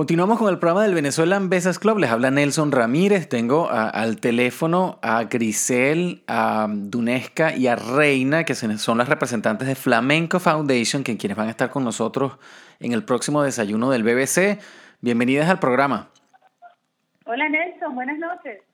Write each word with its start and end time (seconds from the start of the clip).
Continuamos 0.00 0.38
con 0.38 0.48
el 0.48 0.58
programa 0.58 0.84
del 0.84 0.94
Venezuelan 0.94 1.50
Besas 1.50 1.78
Club. 1.78 1.98
Les 1.98 2.10
habla 2.10 2.30
Nelson 2.30 2.72
Ramírez. 2.72 3.28
Tengo 3.28 3.68
al 3.70 4.18
teléfono 4.18 4.98
a 5.02 5.24
Grisel, 5.24 6.22
a 6.26 6.68
Dunesca 6.70 7.54
y 7.54 7.66
a 7.66 7.76
Reina, 7.76 8.44
que 8.44 8.54
son 8.54 8.96
las 8.96 9.10
representantes 9.10 9.68
de 9.68 9.74
Flamenco 9.74 10.40
Foundation, 10.40 11.04
que 11.04 11.18
quienes 11.18 11.36
van 11.36 11.48
a 11.48 11.50
estar 11.50 11.68
con 11.68 11.84
nosotros 11.84 12.38
en 12.78 12.92
el 12.92 13.04
próximo 13.04 13.42
desayuno 13.42 13.90
del 13.90 14.02
BBC. 14.02 14.58
Bienvenidas 15.02 15.50
al 15.50 15.58
programa. 15.58 16.08
Hola 17.26 17.50
Nelson, 17.50 17.94
buenas 17.94 18.18
noches. 18.18 18.69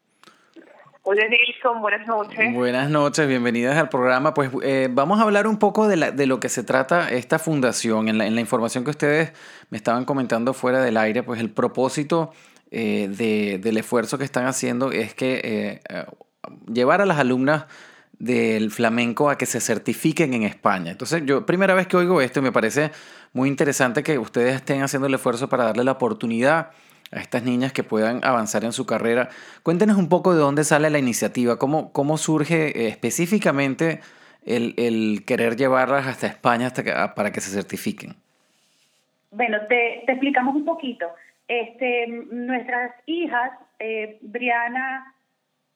Hola 1.09 1.23
Nelson, 1.29 1.81
buenas 1.81 2.05
noches. 2.09 2.53
Buenas 2.53 2.91
noches, 2.91 3.29
bienvenidas 3.29 3.77
al 3.77 3.89
programa. 3.89 4.35
Pues 4.35 4.51
eh, 4.65 4.89
vamos 4.91 5.21
a 5.21 5.23
hablar 5.23 5.47
un 5.47 5.57
poco 5.57 5.87
de, 5.87 6.27
lo 6.27 6.41
que 6.41 6.49
se 6.49 6.65
trata 6.65 7.09
esta 7.11 7.39
fundación. 7.39 8.09
En 8.09 8.19
la, 8.19 8.41
información 8.41 8.83
que 8.83 8.91
ustedes 8.91 9.33
me 9.71 9.79
estaban 9.79 10.05
comentando 10.05 10.53
fuera 10.53 10.83
del 10.83 10.97
aire, 10.97 11.23
pues 11.23 11.41
el 11.41 11.49
propósito 11.49 12.33
eh, 12.73 13.07
de, 13.09 13.61
del 13.63 13.77
esfuerzo 13.77 14.19
que 14.19 14.25
están 14.25 14.47
haciendo 14.47 14.91
es 14.91 15.15
que 15.15 15.41
eh, 15.45 16.07
llevar 16.67 17.01
a 17.01 17.07
las 17.07 17.21
alumnas 17.21 17.67
del 18.19 18.73
flamenco 18.73 19.31
a 19.31 19.39
que 19.39 19.47
se 19.47 19.61
certifiquen 19.61 20.35
en 20.35 20.43
España. 20.43 20.91
Entonces, 20.91 21.23
yo 21.25 21.47
primera 21.47 21.75
vez 21.75 21.87
que 21.87 21.97
oigo 21.97 22.21
esto 22.21 22.43
me 22.43 22.51
parece 22.51 22.91
muy 23.33 23.49
interesante 23.49 24.03
que 24.03 24.19
ustedes 24.19 24.57
estén 24.57 24.83
haciendo 24.83 25.07
el 25.07 25.15
esfuerzo 25.15 25.49
para 25.49 25.67
darle 25.67 25.85
la 25.85 25.93
oportunidad 25.93 26.73
a 27.13 27.21
estas 27.21 27.45
niñas 27.45 27.73
que 27.73 27.85
puedan 27.85 28.25
avanzar 28.25 28.65
en 28.65 28.73
su 28.73 28.87
carrera. 28.87 29.29
Cuéntenos 29.63 29.97
un 29.97 30.09
poco 30.09 30.35
de 30.35 30.41
dónde 30.41 30.65
sale 30.65 30.91
la 30.91 30.99
iniciativa, 30.99 31.59
cómo, 31.59 31.93
cómo 31.93 32.19
surge 32.19 32.69
eh, 32.69 32.89
específicamente 32.89 34.01
el, 34.45 34.75
el, 34.77 35.25
querer 35.25 35.57
llevarlas 35.57 36.07
hasta 36.07 36.27
España 36.27 36.67
hasta 36.67 36.83
que, 36.83 36.93
para 37.15 37.33
que 37.33 37.41
se 37.41 37.51
certifiquen. 37.51 38.15
Bueno, 39.31 39.59
te, 39.69 40.03
te 40.07 40.13
explicamos 40.13 40.55
un 40.55 40.65
poquito. 40.65 41.07
Este, 41.49 42.07
nuestras 42.09 42.93
hijas, 43.07 43.53
eh, 43.79 44.19
Briana, 44.23 45.15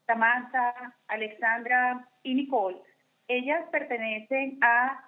Samantha, 0.06 0.94
Alexandra 1.08 2.08
y 2.22 2.34
Nicole, 2.34 2.78
ellas 3.28 3.62
pertenecen 3.70 4.58
a 4.62 5.04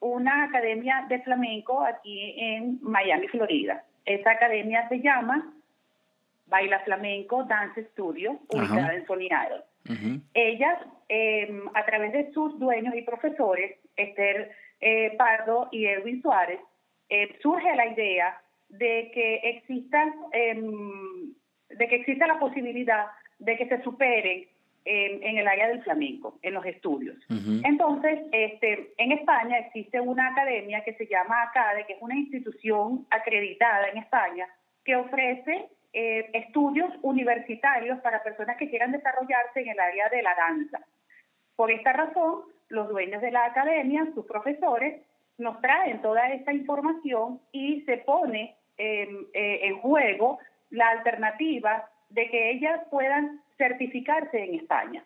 una 0.00 0.44
academia 0.44 1.06
de 1.08 1.20
flamenco 1.22 1.82
aquí 1.84 2.34
en 2.36 2.78
Miami, 2.82 3.28
Florida. 3.28 3.84
Esa 4.04 4.32
academia 4.32 4.88
se 4.88 5.00
llama 5.00 5.54
Baila 6.52 6.80
Flamenco 6.80 7.44
Dance 7.44 7.82
Studio, 7.92 8.38
ubicada 8.48 8.94
en 8.94 9.06
Sony 9.06 9.28
Ellas, 10.34 10.78
em, 11.08 11.62
a 11.72 11.84
través 11.86 12.12
de 12.12 12.30
sus 12.32 12.58
dueños 12.58 12.94
y 12.94 13.02
profesores, 13.02 13.78
Esther 13.96 14.52
eh, 14.80 15.14
Pardo 15.16 15.68
y 15.72 15.86
Edwin 15.86 16.20
Suárez, 16.20 16.60
eh, 17.08 17.34
surge 17.40 17.74
la 17.74 17.86
idea 17.86 18.38
de 18.68 19.10
que 19.14 19.36
exista, 19.44 20.14
em, 20.32 21.32
de 21.70 21.88
que 21.88 21.96
exista 21.96 22.26
la 22.26 22.38
posibilidad 22.38 23.06
de 23.38 23.56
que 23.56 23.66
se 23.68 23.82
superen 23.82 24.46
en, 24.84 25.22
en, 25.22 25.38
el 25.38 25.48
área 25.48 25.68
del 25.68 25.82
flamenco, 25.82 26.38
en 26.42 26.54
los 26.54 26.66
estudios. 26.66 27.16
Entonces, 27.64 28.20
este, 28.32 28.92
en 28.98 29.12
España 29.12 29.58
existe 29.58 30.00
una 30.00 30.28
academia 30.28 30.82
que 30.84 30.94
se 30.94 31.06
llama 31.06 31.42
ACADE, 31.44 31.86
que 31.86 31.94
es 31.94 32.02
una 32.02 32.16
institución 32.16 33.06
acreditada 33.10 33.88
en 33.88 33.98
España 33.98 34.46
que 34.84 34.96
ofrece 34.96 35.68
eh, 35.92 36.30
estudios 36.32 36.90
universitarios 37.02 38.00
para 38.00 38.22
personas 38.22 38.56
que 38.56 38.68
quieran 38.70 38.92
desarrollarse 38.92 39.60
en 39.60 39.68
el 39.68 39.80
área 39.80 40.08
de 40.08 40.22
la 40.22 40.34
danza. 40.34 40.80
Por 41.56 41.70
esta 41.70 41.92
razón, 41.92 42.42
los 42.68 42.88
dueños 42.88 43.20
de 43.20 43.30
la 43.30 43.44
academia, 43.44 44.08
sus 44.14 44.24
profesores, 44.26 45.02
nos 45.38 45.60
traen 45.60 46.00
toda 46.00 46.28
esta 46.30 46.52
información 46.52 47.40
y 47.52 47.82
se 47.82 47.98
pone 47.98 48.56
eh, 48.78 49.08
en 49.32 49.78
juego 49.80 50.38
la 50.70 50.88
alternativa 50.88 51.88
de 52.10 52.28
que 52.30 52.50
ellas 52.50 52.80
puedan 52.90 53.42
certificarse 53.56 54.42
en 54.42 54.54
España. 54.54 55.04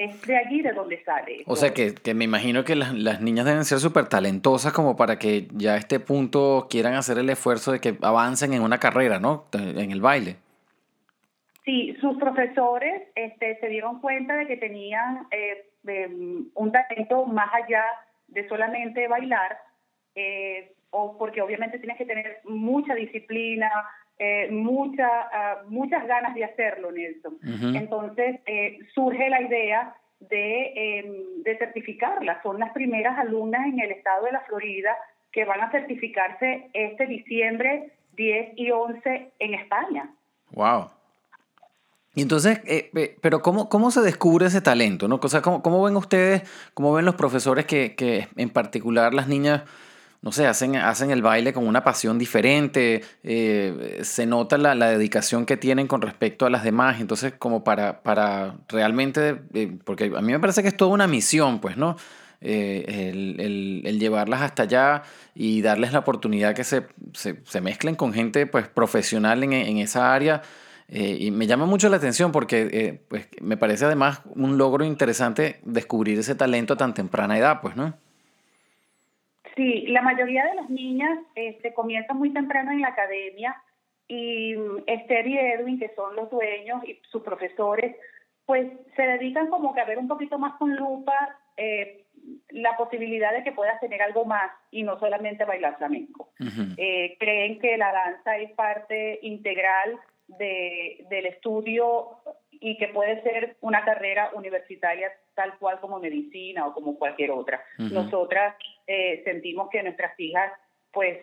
Es 0.00 0.22
de 0.22 0.34
allí 0.34 0.62
de 0.62 0.72
donde 0.72 1.04
sale. 1.04 1.42
O 1.44 1.56
sea 1.56 1.74
que, 1.74 1.94
que 1.94 2.14
me 2.14 2.24
imagino 2.24 2.64
que 2.64 2.74
las, 2.74 2.94
las 2.94 3.20
niñas 3.20 3.44
deben 3.44 3.66
ser 3.66 3.80
súper 3.80 4.08
talentosas 4.08 4.72
como 4.72 4.96
para 4.96 5.18
que 5.18 5.46
ya 5.52 5.74
a 5.74 5.76
este 5.76 6.00
punto 6.00 6.68
quieran 6.70 6.94
hacer 6.94 7.18
el 7.18 7.28
esfuerzo 7.28 7.72
de 7.72 7.80
que 7.80 7.98
avancen 8.00 8.54
en 8.54 8.62
una 8.62 8.78
carrera, 8.78 9.18
¿no? 9.18 9.44
En 9.52 9.90
el 9.90 10.00
baile. 10.00 10.36
Sí, 11.66 11.94
sus 12.00 12.16
profesores 12.16 13.02
este, 13.14 13.60
se 13.60 13.68
dieron 13.68 14.00
cuenta 14.00 14.36
de 14.36 14.46
que 14.46 14.56
tenían 14.56 15.26
eh, 15.32 15.66
em, 15.86 16.46
un 16.54 16.72
talento 16.72 17.26
más 17.26 17.52
allá 17.52 17.84
de 18.28 18.48
solamente 18.48 19.06
bailar, 19.06 19.58
eh, 20.14 20.72
o 20.88 21.18
porque 21.18 21.42
obviamente 21.42 21.78
tienes 21.78 21.98
que 21.98 22.06
tener 22.06 22.38
mucha 22.44 22.94
disciplina, 22.94 23.70
eh, 24.22 24.50
mucha, 24.50 25.08
uh, 25.08 25.70
muchas 25.70 26.06
ganas 26.06 26.34
de 26.34 26.44
hacerlo, 26.44 26.92
Nelson. 26.92 27.38
Entonces 27.74 28.40
eh, 28.44 28.78
surge 28.94 29.30
la 29.30 29.40
idea 29.40 29.96
de, 30.20 30.72
eh, 30.76 31.24
de 31.42 31.56
certificarlas. 31.56 32.42
Son 32.42 32.60
las 32.60 32.70
primeras 32.72 33.18
alumnas 33.18 33.66
en 33.66 33.80
el 33.80 33.90
estado 33.92 34.26
de 34.26 34.32
la 34.32 34.40
Florida 34.40 34.94
que 35.32 35.46
van 35.46 35.62
a 35.62 35.70
certificarse 35.70 36.68
este 36.74 37.06
diciembre 37.06 37.92
10 38.16 38.58
y 38.58 38.70
11 38.70 39.32
en 39.38 39.54
España. 39.54 40.10
¡Wow! 40.50 40.90
Y 42.14 42.20
entonces, 42.20 42.60
eh, 42.66 43.16
pero 43.22 43.40
¿cómo, 43.40 43.70
¿cómo 43.70 43.90
se 43.90 44.02
descubre 44.02 44.44
ese 44.44 44.60
talento? 44.60 45.08
¿no? 45.08 45.18
O 45.22 45.28
sea, 45.28 45.40
¿cómo, 45.40 45.62
¿cómo, 45.62 45.82
ven 45.82 45.96
ustedes, 45.96 46.42
cómo 46.74 46.92
ven 46.92 47.06
los 47.06 47.14
profesores 47.14 47.64
que, 47.64 47.94
que 47.94 48.28
en 48.36 48.50
particular 48.50 49.14
las 49.14 49.28
niñas 49.28 49.62
no 50.22 50.32
sé, 50.32 50.46
hacen, 50.46 50.76
hacen 50.76 51.10
el 51.10 51.22
baile 51.22 51.52
con 51.52 51.66
una 51.66 51.82
pasión 51.82 52.18
diferente, 52.18 53.02
eh, 53.22 54.00
se 54.02 54.26
nota 54.26 54.58
la, 54.58 54.74
la, 54.74 54.90
dedicación 54.90 55.46
que 55.46 55.56
tienen 55.56 55.86
con 55.86 56.02
respecto 56.02 56.44
a 56.44 56.50
las 56.50 56.62
demás, 56.62 57.00
entonces 57.00 57.32
como 57.38 57.64
para, 57.64 58.02
para 58.02 58.56
realmente, 58.68 59.40
eh, 59.54 59.78
porque 59.82 60.12
a 60.14 60.20
mí 60.20 60.32
me 60.32 60.40
parece 60.40 60.62
que 60.62 60.68
es 60.68 60.76
toda 60.76 60.90
una 60.92 61.06
misión, 61.06 61.60
pues, 61.60 61.78
¿no? 61.78 61.96
Eh, 62.42 63.10
el, 63.12 63.84
el, 63.86 63.98
llevarlas 63.98 64.42
hasta 64.42 64.62
allá 64.62 65.02
y 65.34 65.60
darles 65.62 65.92
la 65.92 66.00
oportunidad 66.00 66.54
que 66.54 66.64
se, 66.64 66.86
se 67.12 67.60
mezclen 67.60 67.96
con 67.96 68.14
gente 68.14 68.46
pues, 68.46 68.66
profesional 68.68 69.42
en, 69.42 69.52
en 69.52 69.78
esa 69.78 70.14
área. 70.14 70.42
y 70.88 71.30
me 71.30 71.46
llama 71.46 71.66
mucho 71.66 71.88
la 71.88 71.96
atención 71.98 72.32
porque 72.32 73.02
pues, 73.08 73.28
me 73.42 73.56
parece 73.56 73.84
además 73.84 74.20
un 74.34 74.58
logro 74.58 74.84
interesante 74.84 75.60
descubrir 75.64 76.18
ese 76.18 76.34
talento 76.34 76.74
a 76.74 76.76
tan 76.76 76.94
temprana 76.94 77.38
edad, 77.38 77.60
pues, 77.60 77.76
¿no? 77.76 77.94
Sí, 79.56 79.86
la 79.88 80.02
mayoría 80.02 80.44
de 80.46 80.54
las 80.54 80.70
niñas 80.70 81.18
este, 81.34 81.74
comienzan 81.74 82.18
muy 82.18 82.32
temprano 82.32 82.70
en 82.72 82.80
la 82.80 82.88
academia 82.88 83.60
y 84.06 84.54
mm, 84.54 84.84
Esther 84.86 85.26
y 85.26 85.38
Edwin, 85.38 85.78
que 85.78 85.92
son 85.94 86.16
los 86.16 86.30
dueños 86.30 86.82
y 86.84 87.00
sus 87.10 87.22
profesores, 87.22 87.96
pues 88.44 88.68
se 88.96 89.02
dedican 89.02 89.48
como 89.48 89.74
que 89.74 89.80
a 89.80 89.84
ver 89.84 89.98
un 89.98 90.08
poquito 90.08 90.38
más 90.38 90.56
con 90.58 90.74
lupa 90.74 91.14
eh, 91.56 92.06
la 92.50 92.76
posibilidad 92.76 93.32
de 93.32 93.44
que 93.44 93.52
puedas 93.52 93.78
tener 93.80 94.02
algo 94.02 94.24
más 94.24 94.50
y 94.70 94.82
no 94.82 94.98
solamente 94.98 95.44
bailar 95.44 95.76
flamenco. 95.78 96.32
eh, 96.76 97.16
creen 97.18 97.58
que 97.58 97.76
la 97.76 97.92
danza 97.92 98.36
es 98.38 98.50
parte 98.52 99.18
integral 99.22 99.98
de, 100.26 101.06
del 101.08 101.26
estudio 101.26 102.18
y 102.50 102.76
que 102.76 102.88
puede 102.88 103.22
ser 103.22 103.56
una 103.60 103.84
carrera 103.84 104.30
universitaria 104.34 105.12
tal 105.40 105.56
cual 105.58 105.80
como 105.80 105.98
medicina 105.98 106.66
o 106.66 106.74
como 106.74 106.98
cualquier 106.98 107.30
otra. 107.30 107.64
Nosotras 107.78 108.56
eh, 108.86 109.22
sentimos 109.24 109.70
que 109.70 109.82
nuestras 109.82 110.12
hijas 110.20 110.52
pues 110.92 111.18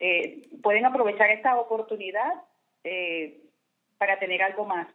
eh, 0.00 0.48
pueden 0.62 0.86
aprovechar 0.86 1.30
esta 1.30 1.60
oportunidad 1.60 2.32
eh, 2.82 3.42
para 3.98 4.18
tener 4.18 4.42
algo 4.42 4.64
más 4.64 4.88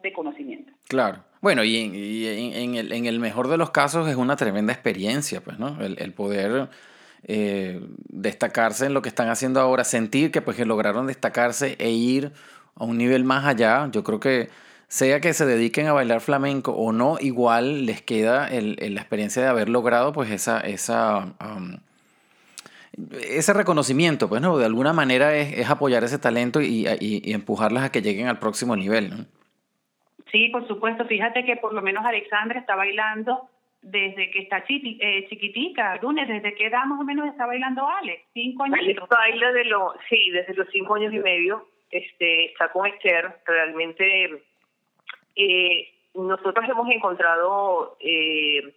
de 0.00 0.12
conocimiento. 0.12 0.72
Claro. 0.86 1.24
Bueno, 1.40 1.64
y, 1.64 1.76
en, 1.76 1.92
y 1.92 2.54
en, 2.54 2.74
el, 2.76 2.92
en, 2.92 3.06
el, 3.06 3.18
mejor 3.18 3.48
de 3.48 3.56
los 3.56 3.70
casos 3.70 4.08
es 4.08 4.14
una 4.14 4.36
tremenda 4.36 4.72
experiencia, 4.72 5.40
pues, 5.40 5.58
¿no? 5.58 5.80
El, 5.80 6.00
el 6.00 6.12
poder 6.12 6.68
eh, 7.24 7.80
destacarse 8.08 8.86
en 8.86 8.94
lo 8.94 9.02
que 9.02 9.08
están 9.08 9.28
haciendo 9.28 9.60
ahora, 9.60 9.82
sentir 9.82 10.30
que 10.30 10.40
pues 10.40 10.56
que 10.56 10.64
lograron 10.64 11.08
destacarse 11.08 11.74
e 11.80 11.90
ir 11.90 12.32
a 12.76 12.84
un 12.84 12.96
nivel 12.96 13.24
más 13.24 13.44
allá, 13.44 13.88
yo 13.90 14.04
creo 14.04 14.20
que 14.20 14.50
sea 14.88 15.20
que 15.20 15.34
se 15.34 15.46
dediquen 15.46 15.86
a 15.86 15.92
bailar 15.92 16.20
flamenco 16.20 16.72
o 16.72 16.92
no, 16.92 17.16
igual 17.20 17.84
les 17.86 18.02
queda 18.02 18.48
el, 18.48 18.76
el, 18.80 18.94
la 18.94 19.02
experiencia 19.02 19.42
de 19.42 19.48
haber 19.48 19.68
logrado 19.68 20.12
pues 20.14 20.30
esa, 20.30 20.60
esa, 20.60 21.34
um, 21.40 21.76
ese 23.12 23.52
reconocimiento, 23.52 24.28
pues, 24.28 24.40
¿no? 24.40 24.56
De 24.56 24.64
alguna 24.64 24.94
manera 24.94 25.36
es, 25.36 25.56
es 25.58 25.68
apoyar 25.68 26.04
ese 26.04 26.18
talento 26.18 26.62
y, 26.62 26.88
y, 27.00 27.20
y, 27.22 27.32
empujarlas 27.34 27.84
a 27.84 27.92
que 27.92 28.00
lleguen 28.00 28.28
al 28.28 28.38
próximo 28.38 28.76
nivel, 28.76 29.10
¿no? 29.10 29.16
Sí, 30.32 30.48
por 30.48 30.66
supuesto. 30.66 31.06
Fíjate 31.06 31.44
que 31.44 31.56
por 31.56 31.74
lo 31.74 31.82
menos 31.82 32.04
Alexandra 32.04 32.58
está 32.58 32.74
bailando 32.74 33.48
desde 33.82 34.30
que 34.30 34.40
está 34.40 34.64
chiqui, 34.64 34.98
eh, 35.00 35.26
chiquitica, 35.28 35.96
lunes, 36.02 36.28
desde 36.28 36.54
qué 36.54 36.66
edad 36.66 36.84
más 36.84 37.00
o 37.00 37.04
menos 37.04 37.28
está 37.28 37.46
bailando 37.46 37.86
Alex, 37.88 38.22
cinco 38.34 38.64
años. 38.64 38.78
Alex 38.80 39.00
baila 39.08 39.52
de 39.52 39.64
lo, 39.64 39.94
sí, 40.08 40.30
desde 40.30 40.54
los 40.54 40.66
cinco 40.72 40.96
años 40.96 41.12
y 41.14 41.18
medio, 41.18 41.68
este, 41.90 42.46
está 42.46 42.70
con 42.72 42.86
Esther, 42.86 43.38
realmente 43.46 44.42
eh, 45.38 45.88
nosotros 46.14 46.68
hemos 46.68 46.90
encontrado, 46.90 47.96
eh, 48.00 48.74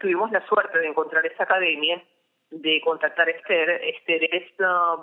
tuvimos 0.00 0.32
la 0.32 0.44
suerte 0.46 0.80
de 0.80 0.88
encontrar 0.88 1.24
esta 1.24 1.44
academia 1.44 2.02
de 2.50 2.80
contactar 2.80 3.28
a 3.28 3.30
Esther. 3.30 3.70
Esther 3.84 4.34
es 4.34 4.52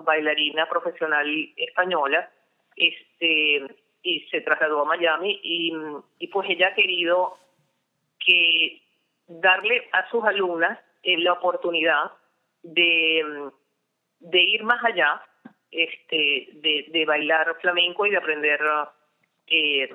bailarina 0.04 0.68
profesional 0.68 1.28
española 1.56 2.30
este 2.76 3.66
y 4.04 4.22
se 4.32 4.42
trasladó 4.42 4.82
a 4.82 4.86
Miami 4.86 5.40
y, 5.42 6.28
pues 6.28 6.50
ella 6.50 6.70
ha 6.70 6.76
querido 6.76 7.38
que 8.20 8.82
darle 9.28 9.88
a 9.94 10.10
sus 10.10 10.24
alumnas 10.26 10.80
eh, 11.04 11.18
la 11.20 11.34
oportunidad 11.34 12.12
de, 12.64 13.52
de 14.20 14.40
ir 14.42 14.64
más 14.64 14.84
allá 14.84 15.22
este 15.70 16.50
de, 16.56 16.88
de 16.90 17.06
bailar 17.06 17.56
flamenco 17.62 18.06
y 18.06 18.10
de 18.10 18.18
aprender 18.18 18.60
eh, 19.48 19.90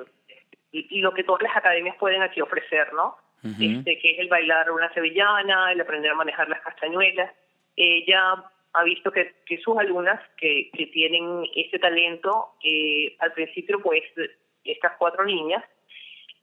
y, 0.73 1.01
lo 1.01 1.13
que 1.13 1.25
todas 1.25 1.43
las 1.43 1.57
academias 1.57 1.97
pueden 1.97 2.23
aquí 2.23 2.41
ofrecer, 2.41 2.93
¿no? 2.93 3.17
este 3.45 3.99
que 3.99 4.11
es 4.11 4.19
el 4.19 4.29
bailar 4.29 4.71
una 4.73 4.93
sevillana, 4.93 5.71
el 5.71 5.81
aprender 5.81 6.11
a 6.11 6.17
manejar 6.17 6.49
las 6.49 6.61
castañuelas. 6.63 7.33
Ella 7.77 8.45
ha 8.73 8.83
visto 8.85 9.13
que, 9.13 9.37
que 9.47 9.59
sus 9.59 9.79
alumnas 9.79 10.21
que, 10.37 10.71
que 10.73 10.87
tienen 10.87 11.47
ese 11.55 11.79
talento, 11.79 12.55
eh, 12.65 13.15
al 13.21 13.33
principio 13.33 13.81
pues 13.81 14.03
estas 14.65 14.93
cuatro 14.99 15.25
niñas, 15.25 15.63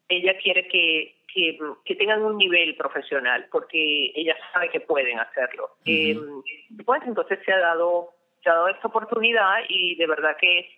ella 0.08 0.38
quiere 0.38 0.68
que, 0.68 1.16
que, 1.34 1.96
tengan 1.96 2.22
un 2.24 2.38
nivel 2.38 2.76
profesional, 2.76 3.48
porque 3.52 4.12
ella 4.16 4.36
sabe 4.54 4.70
que 4.70 4.80
pueden 4.80 5.20
hacerlo. 5.20 5.72
eh, 5.86 6.18
pues 6.86 7.02
entonces 7.06 7.40
se 7.46 7.52
ha 7.52 7.60
dado 7.60 8.12
se 8.44 8.50
ha 8.50 8.54
dado 8.54 8.68
esta 8.68 8.88
oportunidad 8.88 9.60
y 9.70 9.96
de 9.96 10.08
verdad 10.08 10.36
que 10.40 10.70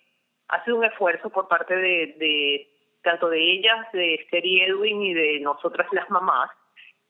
ha 0.50 0.64
sido 0.64 0.78
un 0.78 0.86
esfuerzo 0.86 1.30
por 1.30 1.48
parte 1.48 1.76
de, 1.76 2.16
de 2.20 2.75
tanto 3.06 3.30
de 3.30 3.40
ellas, 3.40 3.90
de 3.94 4.16
Esther 4.16 4.46
y 4.46 4.62
Edwin 4.62 5.02
y 5.02 5.14
de 5.14 5.40
nosotras 5.40 5.88
las 5.94 6.10
mamás, 6.10 6.50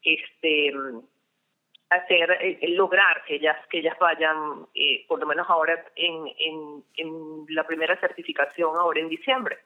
este 0.04 0.72
hacer 1.90 2.38
eh, 2.42 2.60
lograr 2.70 3.24
que 3.26 3.36
ellas 3.36 3.58
que 3.70 3.80
ellas 3.80 3.98
vayan 4.00 4.68
eh, 4.76 5.06
por 5.08 5.20
lo 5.20 5.26
menos 5.26 5.48
ahora 5.50 5.84
en, 5.96 6.28
en, 6.40 6.84
en, 6.98 7.46
la 7.50 7.66
primera 7.66 8.00
certificación 8.00 8.76
ahora 8.76 9.00
en 9.00 9.10
diciembre. 9.10 9.58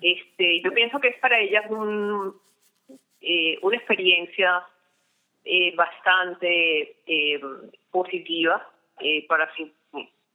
Este 0.00 0.60
yo 0.62 0.72
pienso 0.72 1.00
que 1.00 1.08
es 1.08 1.18
para 1.18 1.38
ellas 1.40 1.64
un 1.68 2.34
eh, 3.20 3.58
una 3.62 3.76
experiencia 3.76 4.66
eh, 5.44 5.74
bastante 5.74 6.96
eh, 7.06 7.40
positiva 7.90 8.70
eh, 9.00 9.26
para 9.26 9.52
su 9.56 9.68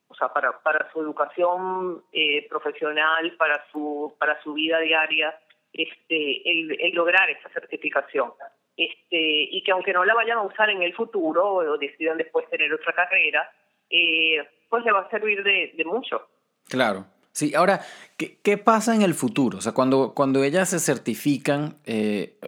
o 0.08 0.16
sea 0.16 0.30
para 0.30 0.60
para 0.60 0.92
su 0.92 1.02
educación 1.02 2.04
eh, 2.12 2.48
profesional 2.48 3.36
para 3.38 3.66
su 3.72 4.16
para 4.20 4.42
su 4.42 4.54
vida 4.54 4.80
diaria 4.80 5.38
este 5.74 6.50
el, 6.50 6.78
el 6.80 6.94
lograr 6.94 7.30
esa 7.30 7.50
certificación. 7.50 8.32
Este 8.76 9.48
y 9.52 9.64
que 9.64 9.72
aunque 9.72 9.94
no 9.94 10.06
la 10.06 10.14
vayan 10.14 10.38
a 10.38 10.44
usar 10.44 10.70
en 10.70 10.84
el 10.84 10.94
futuro 10.94 11.54
o 11.54 11.78
decidan 11.78 12.18
después 12.18 12.48
tener 12.50 12.74
otra 12.74 12.94
carrera 12.94 13.52
eh, 13.90 14.48
pues 14.70 14.84
le 14.84 14.92
va 14.92 15.02
a 15.02 15.10
servir 15.10 15.44
de, 15.44 15.74
de 15.76 15.86
mucho. 15.86 16.28
Claro. 16.68 17.06
Sí, 17.32 17.54
ahora, 17.54 17.82
¿qué, 18.18 18.40
¿qué, 18.44 18.58
pasa 18.58 18.96
en 18.96 19.04
el 19.04 19.14
futuro? 19.14 19.60
O 19.60 19.62
sea, 19.62 19.72
cuando, 19.72 20.14
cuando 20.16 20.44
ellas 20.44 20.70
se 20.70 20.80
certifican, 20.80 21.78
eh, 21.86 22.40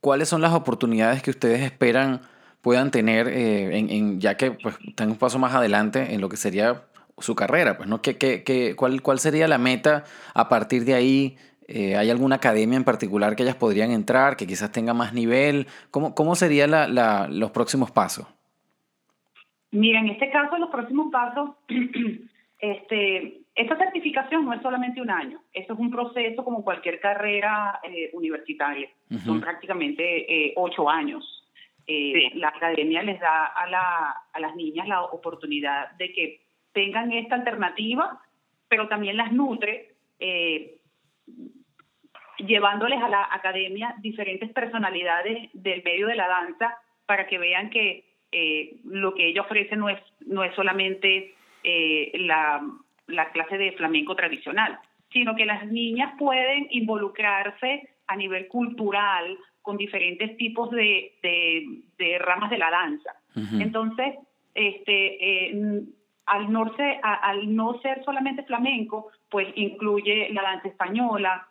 ¿cuáles 0.00 0.28
son 0.28 0.42
las 0.42 0.52
oportunidades 0.52 1.22
que 1.22 1.30
ustedes 1.30 1.60
esperan 1.60 2.22
puedan 2.60 2.90
tener, 2.90 3.28
eh, 3.28 3.78
en, 3.78 3.90
en, 3.90 4.20
ya 4.20 4.36
que 4.36 4.50
pues, 4.50 4.74
están 4.88 5.10
un 5.10 5.18
paso 5.18 5.38
más 5.38 5.54
adelante 5.54 6.14
en 6.14 6.20
lo 6.20 6.28
que 6.28 6.36
sería 6.36 6.82
su 7.18 7.34
carrera? 7.34 7.76
Pues, 7.76 7.88
¿no? 7.88 8.02
¿Qué, 8.02 8.16
qué, 8.18 8.42
qué, 8.44 8.74
cuál, 8.76 9.02
¿Cuál 9.02 9.18
sería 9.18 9.48
la 9.48 9.58
meta 9.58 10.04
a 10.34 10.48
partir 10.48 10.84
de 10.84 10.94
ahí? 10.94 11.36
Eh, 11.66 11.96
¿Hay 11.96 12.10
alguna 12.10 12.36
academia 12.36 12.76
en 12.76 12.84
particular 12.84 13.36
que 13.36 13.42
ellas 13.42 13.56
podrían 13.56 13.90
entrar, 13.90 14.36
que 14.36 14.46
quizás 14.46 14.70
tenga 14.70 14.92
más 14.92 15.14
nivel? 15.14 15.66
¿Cómo, 15.90 16.14
cómo 16.14 16.34
serían 16.34 16.70
la, 16.70 16.88
la, 16.88 17.28
los 17.28 17.50
próximos 17.52 17.90
pasos? 17.90 18.26
Mira, 19.70 20.00
en 20.00 20.08
este 20.10 20.30
caso, 20.30 20.56
los 20.58 20.70
próximos 20.70 21.10
pasos, 21.10 21.50
este, 22.58 23.40
esta 23.54 23.76
certificación 23.76 24.44
no 24.44 24.52
es 24.52 24.62
solamente 24.62 25.00
un 25.00 25.10
año, 25.10 25.40
esto 25.52 25.74
es 25.74 25.78
un 25.78 25.90
proceso 25.90 26.44
como 26.44 26.62
cualquier 26.62 27.00
carrera 27.00 27.80
eh, 27.82 28.10
universitaria, 28.12 28.88
uh 29.10 29.14
-huh. 29.14 29.24
son 29.24 29.40
prácticamente 29.40 30.02
eh, 30.32 30.52
ocho 30.56 30.88
años. 30.88 31.24
Eh, 31.86 32.30
sí. 32.32 32.38
La 32.38 32.48
academia 32.48 33.02
les 33.02 33.20
da 33.20 33.46
a, 33.46 33.68
la, 33.68 34.16
a 34.32 34.40
las 34.40 34.56
niñas 34.56 34.88
la 34.88 35.02
oportunidad 35.02 35.90
de 35.98 36.12
que 36.12 36.40
tengan 36.74 37.10
esta 37.12 37.36
alternativa, 37.36 38.20
pero 38.68 38.86
también 38.88 39.16
las 39.16 39.32
nutre, 39.32 39.94
eh, 40.20 40.76
llevándoles 42.38 43.00
a 43.02 43.08
la 43.08 43.28
academia 43.32 43.94
diferentes 44.00 44.52
personalidades 44.52 45.48
del 45.54 45.82
medio 45.82 46.06
de 46.06 46.16
la 46.16 46.28
danza 46.28 46.76
para 47.06 47.26
que 47.26 47.38
vean 47.38 47.70
que 47.70 48.04
eh, 48.32 48.76
lo 48.84 49.14
que 49.14 49.28
ella 49.28 49.40
ofrece 49.40 49.76
no 49.76 49.88
es, 49.88 50.00
no 50.26 50.44
es 50.44 50.54
solamente 50.54 51.34
la 52.12 52.60
la 53.06 53.30
clase 53.30 53.58
de 53.58 53.72
flamenco 53.72 54.14
tradicional, 54.14 54.78
sino 55.12 55.34
que 55.34 55.44
las 55.44 55.66
niñas 55.66 56.14
pueden 56.18 56.66
involucrarse 56.70 57.88
a 58.06 58.16
nivel 58.16 58.48
cultural 58.48 59.36
con 59.62 59.76
diferentes 59.76 60.36
tipos 60.36 60.70
de, 60.70 61.12
de, 61.22 61.82
de 61.98 62.18
ramas 62.18 62.50
de 62.50 62.58
la 62.58 62.70
danza. 62.70 63.12
Uh 63.34 63.40
-huh. 63.40 63.62
Entonces, 63.62 64.14
este, 64.54 65.50
eh, 65.50 65.82
al, 66.26 66.50
no 66.50 66.74
ser, 66.76 67.00
a, 67.02 67.14
al 67.14 67.54
no 67.54 67.80
ser 67.80 68.04
solamente 68.04 68.42
flamenco, 68.44 69.10
pues 69.28 69.48
incluye 69.54 70.28
la 70.30 70.42
danza 70.42 70.68
española, 70.68 71.46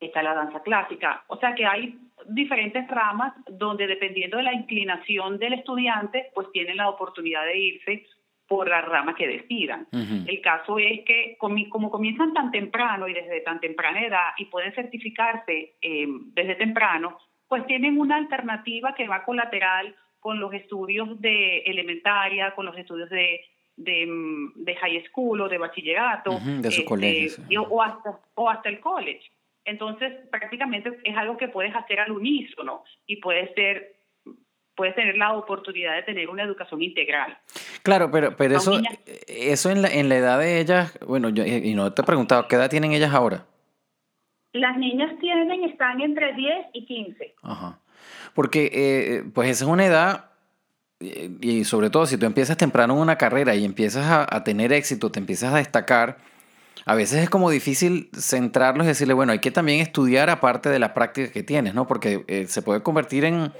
está 0.00 0.22
la 0.22 0.34
danza 0.34 0.62
clásica, 0.62 1.24
o 1.28 1.36
sea 1.36 1.54
que 1.54 1.66
hay 1.66 1.98
diferentes 2.28 2.86
ramas 2.88 3.34
donde 3.48 3.86
dependiendo 3.86 4.36
de 4.36 4.44
la 4.44 4.52
inclinación 4.52 5.38
del 5.38 5.54
estudiante, 5.54 6.30
pues 6.34 6.50
tienen 6.52 6.76
la 6.76 6.88
oportunidad 6.88 7.44
de 7.44 7.58
irse 7.58 8.06
por 8.46 8.68
la 8.68 8.82
rama 8.82 9.14
que 9.14 9.26
decidan. 9.26 9.86
Uh 9.92 9.96
-huh. 9.96 10.28
El 10.28 10.40
caso 10.40 10.78
es 10.78 11.00
que 11.04 11.36
como 11.38 11.90
comienzan 11.90 12.32
tan 12.34 12.50
temprano 12.50 13.08
y 13.08 13.14
desde 13.14 13.40
tan 13.40 13.58
temprana 13.60 14.04
edad 14.04 14.28
y 14.36 14.46
pueden 14.46 14.74
certificarse 14.74 15.76
eh, 15.80 16.06
desde 16.34 16.54
temprano, 16.56 17.18
pues 17.48 17.66
tienen 17.66 17.98
una 17.98 18.16
alternativa 18.16 18.94
que 18.94 19.08
va 19.08 19.24
colateral 19.24 19.94
con 20.20 20.40
los 20.40 20.52
estudios 20.52 21.20
de 21.20 21.58
elementaria, 21.58 22.54
con 22.54 22.66
los 22.66 22.76
estudios 22.76 23.10
de, 23.10 23.40
de, 23.76 24.06
de 24.54 24.76
high 24.76 25.04
school 25.08 25.40
o 25.40 25.48
de 25.48 25.58
bachillerato, 25.58 26.32
uh 26.32 26.38
-huh, 26.38 26.60
de 26.60 26.70
su 26.70 26.80
este, 26.80 26.84
colegio, 26.84 27.62
o, 27.62 27.82
hasta, 27.82 28.18
o 28.34 28.48
hasta 28.48 28.68
el 28.68 28.80
college. 28.80 29.30
Entonces, 29.64 30.12
prácticamente 30.30 30.98
es 31.04 31.16
algo 31.16 31.36
que 31.36 31.48
puedes 31.48 31.74
hacer 31.74 32.00
al 32.00 32.12
unísono 32.12 32.84
y 33.06 33.16
puede 33.16 33.52
ser 33.54 33.94
puedes 34.74 34.94
tener 34.94 35.16
la 35.16 35.32
oportunidad 35.34 35.94
de 35.94 36.02
tener 36.02 36.28
una 36.28 36.42
educación 36.42 36.82
integral. 36.82 37.38
Claro, 37.82 38.10
pero, 38.10 38.36
pero 38.36 38.56
eso, 38.56 38.80
eso 39.28 39.70
en 39.70 39.82
la, 39.82 39.88
en 39.88 40.08
la 40.08 40.16
edad 40.16 40.38
de 40.38 40.60
ellas, 40.60 40.98
bueno, 41.06 41.28
yo, 41.28 41.44
y 41.44 41.74
no 41.74 41.92
te 41.92 42.02
he 42.02 42.04
preguntado, 42.04 42.48
¿qué 42.48 42.56
edad 42.56 42.70
tienen 42.70 42.92
ellas 42.92 43.12
ahora? 43.12 43.46
Las 44.52 44.76
niñas 44.76 45.18
tienen, 45.20 45.64
están 45.64 46.00
entre 46.00 46.32
10 46.32 46.66
y 46.72 46.86
15. 46.86 47.34
Ajá. 47.42 47.80
Porque, 48.34 48.70
eh, 48.72 49.22
pues 49.32 49.50
esa 49.50 49.64
es 49.64 49.70
una 49.70 49.86
edad, 49.86 50.30
y 51.40 51.64
sobre 51.64 51.90
todo 51.90 52.06
si 52.06 52.16
tú 52.16 52.26
empiezas 52.26 52.56
temprano 52.56 52.94
en 52.94 53.00
una 53.00 53.16
carrera 53.16 53.54
y 53.54 53.64
empiezas 53.64 54.26
a, 54.28 54.44
tener 54.44 54.72
éxito, 54.72 55.10
te 55.10 55.18
empiezas 55.18 55.52
a 55.52 55.58
destacar, 55.58 56.18
a 56.86 56.94
veces 56.94 57.22
es 57.22 57.30
como 57.30 57.50
difícil 57.50 58.10
centrarlos 58.18 58.84
y 58.84 58.88
decirle, 58.88 59.14
bueno, 59.14 59.32
hay 59.32 59.38
que 59.38 59.50
también 59.50 59.80
estudiar 59.80 60.30
aparte 60.30 60.68
de 60.68 60.78
la 60.78 60.94
práctica 60.94 61.30
que 61.30 61.42
tienes, 61.42 61.74
¿no? 61.74 61.86
Porque 61.86 62.24
eh, 62.28 62.46
se 62.48 62.62
puede 62.62 62.82
convertir 62.82 63.24
en 63.24 63.52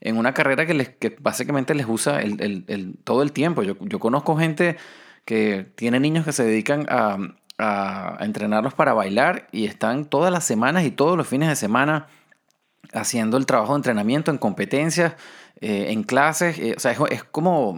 en 0.00 0.16
una 0.16 0.34
carrera 0.34 0.66
que, 0.66 0.74
les, 0.74 0.88
que 0.90 1.16
básicamente 1.20 1.74
les 1.74 1.86
usa 1.88 2.20
el, 2.20 2.64
el, 2.66 2.96
todo 3.04 3.22
el 3.22 3.32
tiempo. 3.32 3.62
Yo, 3.62 3.76
yo 3.80 3.98
conozco 3.98 4.36
gente 4.36 4.76
que 5.24 5.66
tiene 5.76 6.00
niños 6.00 6.24
que 6.24 6.32
se 6.32 6.44
dedican 6.44 6.86
a, 6.88 7.18
a, 7.58 8.18
entrenarlos 8.20 8.74
para 8.74 8.92
bailar 8.92 9.48
y 9.52 9.66
están 9.66 10.04
todas 10.04 10.32
las 10.32 10.44
semanas 10.44 10.84
y 10.84 10.90
todos 10.90 11.16
los 11.16 11.26
fines 11.26 11.48
de 11.48 11.56
semana 11.56 12.06
haciendo 12.92 13.36
el 13.36 13.46
trabajo 13.46 13.72
de 13.72 13.78
entrenamiento 13.78 14.30
en 14.30 14.38
competencias, 14.38 15.16
eh, 15.60 15.92
en 15.92 16.02
clases. 16.02 16.58
Eh, 16.58 16.74
o 16.76 16.80
sea, 16.80 16.92
es, 16.92 17.00
es, 17.10 17.24
como 17.24 17.74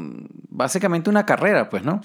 básicamente 0.49 1.11
una 1.11 1.26
carrera, 1.26 1.68
pues, 1.68 1.85
¿no? 1.85 2.00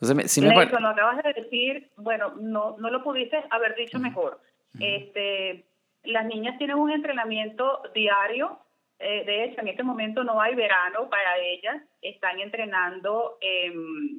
Entonces, 0.00 0.32
si 0.32 0.40
me 0.40 0.48
Eso, 0.48 0.80
lo 0.80 0.88
acabas 0.88 1.22
de 1.22 1.32
decir, 1.34 1.90
bueno, 1.96 2.34
no, 2.40 2.76
no 2.78 2.90
lo 2.90 3.02
pudiste 3.02 3.36
haber 3.50 3.74
dicho 3.76 3.98
uh 3.98 4.00
-huh. 4.00 4.04
mejor. 4.04 4.40
Uh 4.74 4.78
-huh. 4.78 4.96
este, 4.96 5.64
las 6.04 6.24
niñas 6.24 6.56
tienen 6.58 6.76
un 6.76 6.90
entrenamiento 6.90 7.82
diario 7.94 8.58
eh, 9.02 9.24
de 9.24 9.44
hecho, 9.44 9.62
en 9.62 9.68
este 9.68 9.82
momento 9.82 10.22
no 10.24 10.42
hay 10.42 10.54
verano 10.54 11.08
para 11.08 11.38
ellas. 11.38 11.82
Están 12.02 12.38
entrenando 12.38 13.38
eh, 13.40 13.72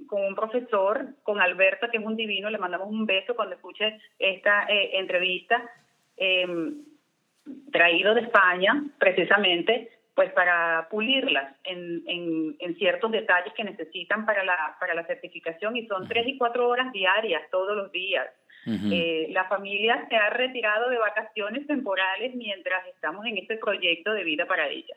con 0.08 0.26
un 0.26 0.36
profesor, 0.36 1.14
con 1.22 1.40
Alberto, 1.40 1.88
que 1.92 1.98
es 1.98 2.04
un 2.04 2.16
divino. 2.16 2.50
Le 2.50 2.58
mandamos 2.58 2.90
un 2.90 3.06
beso 3.06 3.36
cuando 3.36 3.56
escuche 3.56 4.00
esta 4.18 4.66
eh, 4.68 4.98
entrevista. 4.98 5.70
Traído 7.72 8.14
de 8.14 8.22
España, 8.22 8.84
precisamente, 9.00 9.90
pues 10.16 10.32
para 10.34 10.88
pulirlas 10.90 11.56
en, 11.64 12.04
en, 12.08 12.56
en, 12.60 12.76
ciertos 12.76 13.12
detalles 13.12 13.54
que 13.54 13.64
necesitan 13.64 14.26
para 14.26 14.44
la, 14.44 14.76
para 14.80 14.94
la 14.94 15.06
certificación. 15.06 15.76
Y 15.78 15.88
son 15.88 16.08
tres 16.08 16.28
y 16.28 16.38
cuatro 16.38 16.68
horas 16.68 16.92
diarias, 16.92 17.44
todos 17.50 17.76
los 17.76 17.92
días. 17.92 18.28
Uh 18.66 18.72
-huh. 18.72 18.94
eh, 18.94 19.28
la 19.32 19.46
familia 19.46 20.06
se 20.08 20.16
ha 20.16 20.30
retirado 20.30 20.90
de 20.90 20.98
vacaciones 21.00 21.66
temporales 21.66 22.36
mientras 22.36 22.86
estamos 22.88 23.26
en 23.26 23.38
este 23.38 23.58
proyecto 23.58 24.14
de 24.14 24.24
vida 24.24 24.46
para 24.46 24.68
ella. 24.68 24.96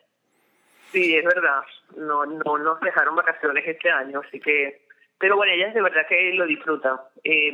Sí, 0.91 1.15
es 1.15 1.25
verdad. 1.25 1.63
No, 1.97 2.25
no 2.25 2.57
nos 2.57 2.79
dejaron 2.81 3.15
vacaciones 3.15 3.63
este 3.67 3.89
año, 3.89 4.21
así 4.25 4.39
que. 4.39 4.81
Pero 5.17 5.35
bueno, 5.37 5.53
ellas 5.53 5.73
de 5.73 5.81
verdad 5.81 6.05
que 6.07 6.33
lo 6.33 6.45
disfrutan. 6.45 6.97
Eh, 7.23 7.51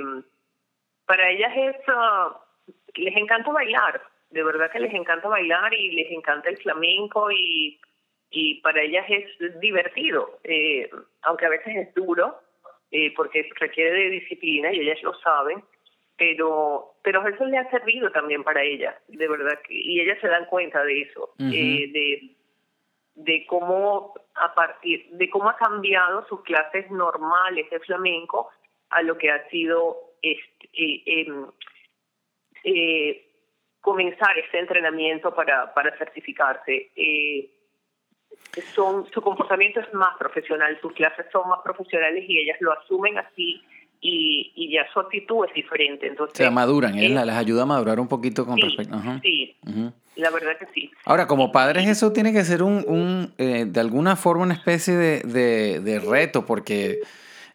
para 1.05 1.29
ellas 1.29 1.51
es. 1.55 1.75
ah, 1.87 2.37
les 2.95 3.15
encanta 3.15 3.51
bailar. 3.51 4.01
De 4.31 4.43
verdad 4.43 4.71
que 4.71 4.79
les 4.79 4.93
encanta 4.93 5.27
bailar 5.27 5.73
y 5.73 5.91
les 5.91 6.11
encanta 6.11 6.49
el 6.49 6.57
flamenco 6.57 7.31
y, 7.31 7.79
y 8.29 8.61
para 8.61 8.81
ellas 8.81 9.05
es 9.09 9.59
divertido. 9.59 10.39
Eh, 10.43 10.89
aunque 11.23 11.45
a 11.45 11.49
veces 11.49 11.75
es 11.75 11.93
duro, 11.93 12.39
eh, 12.91 13.13
porque 13.15 13.49
requiere 13.59 13.91
de 13.91 14.09
disciplina 14.09 14.73
y 14.73 14.79
ellas 14.81 15.01
lo 15.03 15.13
saben. 15.15 15.63
Pero, 16.17 16.93
pero 17.01 17.27
eso 17.27 17.45
le 17.45 17.57
ha 17.57 17.69
servido 17.71 18.11
también 18.11 18.43
para 18.43 18.61
ellas, 18.61 18.95
de 19.07 19.27
verdad. 19.27 19.59
Que, 19.67 19.73
y 19.73 20.01
ellas 20.01 20.19
se 20.21 20.27
dan 20.27 20.45
cuenta 20.45 20.83
de 20.83 21.01
eso. 21.01 21.33
Eh, 21.39 21.89
de 21.91 22.35
de 23.15 23.45
cómo 23.45 24.13
a 24.35 24.53
partir 24.53 25.07
de 25.11 25.29
cómo 25.29 25.49
ha 25.49 25.57
cambiado 25.57 26.25
sus 26.27 26.41
clases 26.41 26.89
normales 26.91 27.69
de 27.69 27.79
flamenco 27.81 28.49
a 28.89 29.01
lo 29.01 29.17
que 29.17 29.29
ha 29.29 29.47
sido 29.49 29.97
este, 30.21 30.69
eh, 30.73 31.03
em, 31.05 31.47
eh, 32.63 33.30
comenzar 33.81 34.37
este 34.37 34.59
entrenamiento 34.59 35.33
para 35.33 35.73
para 35.73 35.97
certificarse 35.97 36.91
eh, 36.95 37.49
son 38.75 39.05
su 39.11 39.21
comportamiento 39.21 39.79
es 39.79 39.93
más 39.93 40.15
profesional 40.17 40.77
sus 40.81 40.93
clases 40.93 41.25
son 41.31 41.49
más 41.49 41.59
profesionales 41.63 42.23
y 42.27 42.37
ellas 42.39 42.57
lo 42.61 42.71
asumen 42.73 43.17
así 43.17 43.61
y, 44.03 44.51
y 44.55 44.71
ya 44.73 44.87
su 44.91 44.99
actitud 44.99 45.45
es 45.47 45.53
diferente 45.53 46.07
O 46.07 46.09
entonces 46.09 46.37
sea, 46.37 46.49
maduran, 46.51 46.97
eh, 46.97 47.09
la- 47.09 47.23
les 47.25 47.35
ayuda 47.35 47.63
a 47.63 47.65
madurar 47.65 47.99
un 47.99 48.07
poquito 48.07 48.45
con 48.45 48.55
sí, 48.55 48.61
respecto. 48.63 48.95
Ajá. 48.95 49.19
sí 49.21 49.55
Ujú. 49.67 49.93
la 50.15 50.29
verdad 50.31 50.57
que 50.57 50.65
sí 50.73 50.91
Ahora, 51.05 51.27
como 51.27 51.51
padres, 51.51 51.87
eso 51.87 52.11
tiene 52.11 52.33
que 52.33 52.43
ser 52.43 52.63
un, 52.63 52.83
un 52.87 53.33
eh, 53.37 53.65
de 53.67 53.79
alguna 53.79 54.15
forma, 54.15 54.43
una 54.43 54.53
especie 54.55 54.95
de, 54.95 55.19
de, 55.21 55.79
de 55.81 55.99
reto, 55.99 56.45
porque 56.45 56.99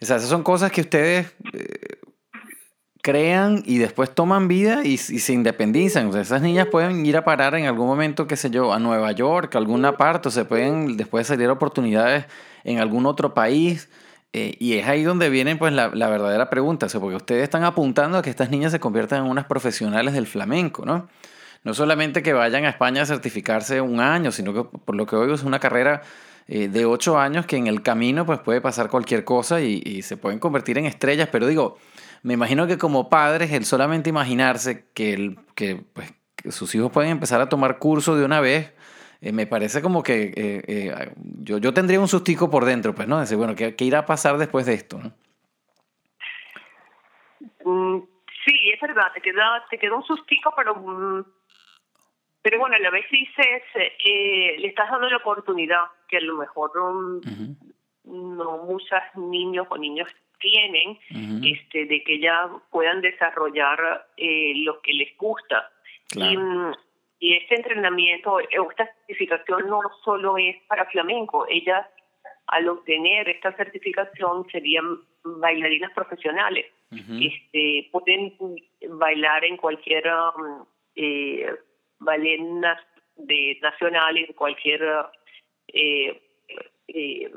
o 0.00 0.04
sea, 0.04 0.16
esas 0.16 0.28
son 0.28 0.42
cosas 0.42 0.70
que 0.70 0.82
ustedes 0.82 1.34
eh, 1.52 1.98
crean 3.06 3.62
y 3.64 3.78
después 3.78 4.10
toman 4.12 4.48
vida 4.48 4.80
y, 4.82 4.96
se 4.98 5.32
independizan. 5.32 6.08
O 6.08 6.12
sea, 6.12 6.22
esas 6.22 6.42
niñas 6.42 6.66
pueden 6.66 7.06
ir 7.06 7.16
a 7.16 7.24
parar 7.24 7.54
en 7.54 7.66
algún 7.66 7.86
momento, 7.86 8.26
qué 8.26 8.34
sé 8.34 8.50
yo, 8.50 8.72
a 8.72 8.80
Nueva 8.80 9.12
York, 9.12 9.54
a 9.54 9.58
alguna 9.58 9.96
parte, 9.96 10.26
o 10.26 10.32
se 10.32 10.44
pueden 10.44 10.96
después 10.96 11.28
salir 11.28 11.48
oportunidades 11.48 12.24
en 12.64 12.80
algún 12.80 13.06
otro 13.06 13.32
país. 13.32 13.88
eh, 14.32 14.56
y 14.58 14.74
es 14.74 14.88
ahí 14.88 15.04
donde 15.04 15.30
viene 15.30 15.54
pues 15.54 15.72
la, 15.72 15.90
la 15.94 16.08
verdadera 16.08 16.50
pregunta, 16.50 16.86
o 16.86 16.88
sea, 16.88 17.00
porque 17.00 17.14
ustedes 17.14 17.44
están 17.44 17.62
apuntando 17.62 18.18
a 18.18 18.22
que 18.22 18.30
estas 18.30 18.50
niñas 18.50 18.72
se 18.72 18.80
conviertan 18.80 19.24
en 19.24 19.30
unas 19.30 19.44
profesionales 19.44 20.12
del 20.12 20.26
flamenco, 20.26 20.84
¿no? 20.84 21.08
No 21.62 21.74
solamente 21.74 22.24
que 22.24 22.32
vayan 22.32 22.64
a 22.64 22.70
España 22.70 23.02
a 23.02 23.06
certificarse 23.06 23.80
un 23.80 24.00
año, 24.00 24.32
sino 24.32 24.52
que 24.52 24.64
por 24.64 24.96
lo 24.96 25.06
que 25.06 25.14
oigo 25.14 25.34
es 25.34 25.44
una 25.44 25.60
carrera 25.60 26.02
eh, 26.48 26.66
de 26.68 26.86
ocho 26.86 27.18
años 27.20 27.46
que 27.46 27.56
en 27.56 27.68
el 27.68 27.82
camino 27.82 28.26
pues 28.26 28.40
puede 28.40 28.60
pasar 28.60 28.88
cualquier 28.90 29.22
cosa 29.24 29.60
y, 29.60 29.80
y 29.84 30.02
se 30.02 30.16
pueden 30.16 30.40
convertir 30.40 30.78
en 30.78 30.86
estrellas. 30.86 31.28
Pero 31.30 31.46
digo, 31.46 31.78
me 32.26 32.34
imagino 32.34 32.66
que 32.66 32.76
como 32.76 33.08
padres 33.08 33.52
el 33.52 33.64
solamente 33.64 34.10
imaginarse 34.10 34.90
que, 34.92 35.12
el, 35.12 35.38
que, 35.54 35.76
pues, 35.76 36.12
que 36.34 36.50
sus 36.50 36.74
hijos 36.74 36.90
pueden 36.90 37.12
empezar 37.12 37.40
a 37.40 37.48
tomar 37.48 37.78
curso 37.78 38.16
de 38.16 38.24
una 38.24 38.40
vez, 38.40 38.74
eh, 39.20 39.30
me 39.30 39.46
parece 39.46 39.80
como 39.80 40.02
que 40.02 40.32
eh, 40.36 40.64
eh, 40.66 41.12
yo, 41.16 41.58
yo 41.58 41.72
tendría 41.72 42.00
un 42.00 42.08
sustico 42.08 42.50
por 42.50 42.64
dentro, 42.64 42.96
pues, 42.96 43.06
¿no? 43.06 43.20
Decir, 43.20 43.36
bueno, 43.36 43.54
¿qué, 43.54 43.76
qué 43.76 43.84
irá 43.84 44.00
a 44.00 44.06
pasar 44.06 44.38
después 44.38 44.66
de 44.66 44.74
esto? 44.74 44.98
¿no? 44.98 45.12
Mm, 47.64 48.02
sí, 48.44 48.54
es 48.74 48.80
verdad, 48.80 49.12
te 49.14 49.20
queda, 49.20 49.64
te 49.70 49.78
queda 49.78 49.94
un 49.94 50.02
sustico, 50.02 50.52
pero 50.56 50.74
mm, 50.74 51.24
pero 52.42 52.58
bueno, 52.58 52.74
a 52.74 52.80
la 52.80 52.90
vez 52.90 53.06
dices, 53.08 53.62
eh, 54.04 54.56
le 54.58 54.66
estás 54.66 54.90
dando 54.90 55.08
la 55.08 55.18
oportunidad 55.18 55.82
que 56.08 56.16
a 56.16 56.20
lo 56.22 56.34
mejor 56.34 56.72
mm, 56.74 57.16
Ujú, 57.18 57.56
no 58.04 58.58
muchos 58.64 58.98
niños 59.14 59.68
o 59.70 59.78
niños 59.78 60.08
tienen, 60.38 60.98
este, 61.44 61.86
de 61.86 62.02
que 62.04 62.18
ya 62.18 62.48
puedan 62.70 63.00
desarrollar 63.00 64.06
eh, 64.16 64.52
lo 64.56 64.80
que 64.80 64.92
les 64.92 65.16
gusta. 65.16 65.70
Claro. 66.10 66.32
Y, 66.32 66.36
mm, 66.36 66.72
y 67.18 67.34
este 67.34 67.56
entrenamiento, 67.56 68.40
eh, 68.40 68.46
esta 68.70 68.86
certificación 68.86 69.68
no 69.68 69.80
solo 70.04 70.36
es 70.38 70.56
para 70.68 70.86
flamenco, 70.86 71.46
ellas 71.48 71.86
al 72.48 72.68
obtener 72.68 73.28
esta 73.28 73.52
certificación 73.56 74.46
serían 74.50 75.00
bailarinas 75.24 75.92
profesionales. 75.92 76.66
Este 76.92 77.88
pueden 77.90 78.32
bailar 78.90 79.44
en 79.44 79.56
cualquier 79.56 80.04
um, 80.06 80.64
eh, 80.94 81.52
ballet 81.98 82.40
de 83.16 83.58
nacional 83.60 84.16
en 84.16 84.32
cualquier 84.34 84.82
eh, 85.68 86.22
eh, 86.86 87.30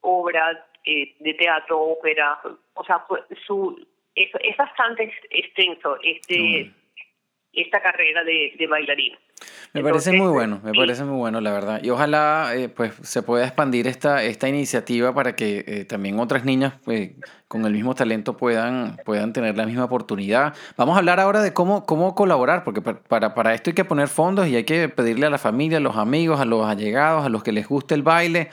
obra 0.00 0.66
eh, 0.90 1.14
de 1.20 1.34
teatro 1.34 1.78
ópera 1.80 2.38
o 2.74 2.84
sea 2.84 3.04
su 3.46 3.56
es, 4.14 4.30
es 4.50 4.56
bastante 4.56 5.04
ex- 5.04 5.26
extenso 5.30 5.96
este 6.02 6.72
esta 7.52 7.80
carrera 7.80 8.22
de, 8.24 8.52
de 8.58 8.66
bailarín 8.66 9.14
Me 9.72 9.82
parece 9.82 10.12
muy 10.12 10.28
bueno, 10.30 10.60
me 10.62 10.70
sí. 10.72 10.76
parece 10.78 11.02
muy 11.04 11.16
bueno, 11.16 11.40
la 11.40 11.50
verdad. 11.52 11.80
Y 11.82 11.90
ojalá 11.90 12.50
eh, 12.54 12.68
pues 12.68 12.92
se 13.02 13.22
pueda 13.22 13.44
expandir 13.44 13.86
esta, 13.86 14.22
esta 14.22 14.48
iniciativa 14.48 15.12
para 15.14 15.34
que 15.34 15.64
eh, 15.66 15.84
también 15.84 16.18
otras 16.20 16.44
niñas 16.44 16.74
pues, 16.84 17.12
con 17.48 17.64
el 17.64 17.72
mismo 17.72 17.94
talento 17.94 18.36
puedan, 18.36 18.96
puedan 19.04 19.32
tener 19.32 19.56
la 19.56 19.64
misma 19.66 19.84
oportunidad. 19.84 20.54
Vamos 20.76 20.94
a 20.94 20.98
hablar 20.98 21.20
ahora 21.20 21.40
de 21.40 21.52
cómo, 21.52 21.84
cómo 21.86 22.14
colaborar, 22.14 22.64
porque 22.64 22.82
pa- 22.82 23.00
para, 23.02 23.34
para 23.34 23.54
esto 23.54 23.70
hay 23.70 23.74
que 23.74 23.84
poner 23.84 24.08
fondos 24.08 24.46
y 24.46 24.54
hay 24.56 24.64
que 24.64 24.88
pedirle 24.88 25.26
a 25.26 25.30
la 25.30 25.38
familia, 25.38 25.78
a 25.78 25.80
los 25.80 25.96
amigos, 25.96 26.38
a 26.40 26.44
los 26.44 26.64
allegados, 26.66 27.24
a 27.24 27.28
los 27.28 27.42
que 27.42 27.52
les 27.52 27.66
guste 27.66 27.94
el 27.94 28.02
baile, 28.02 28.50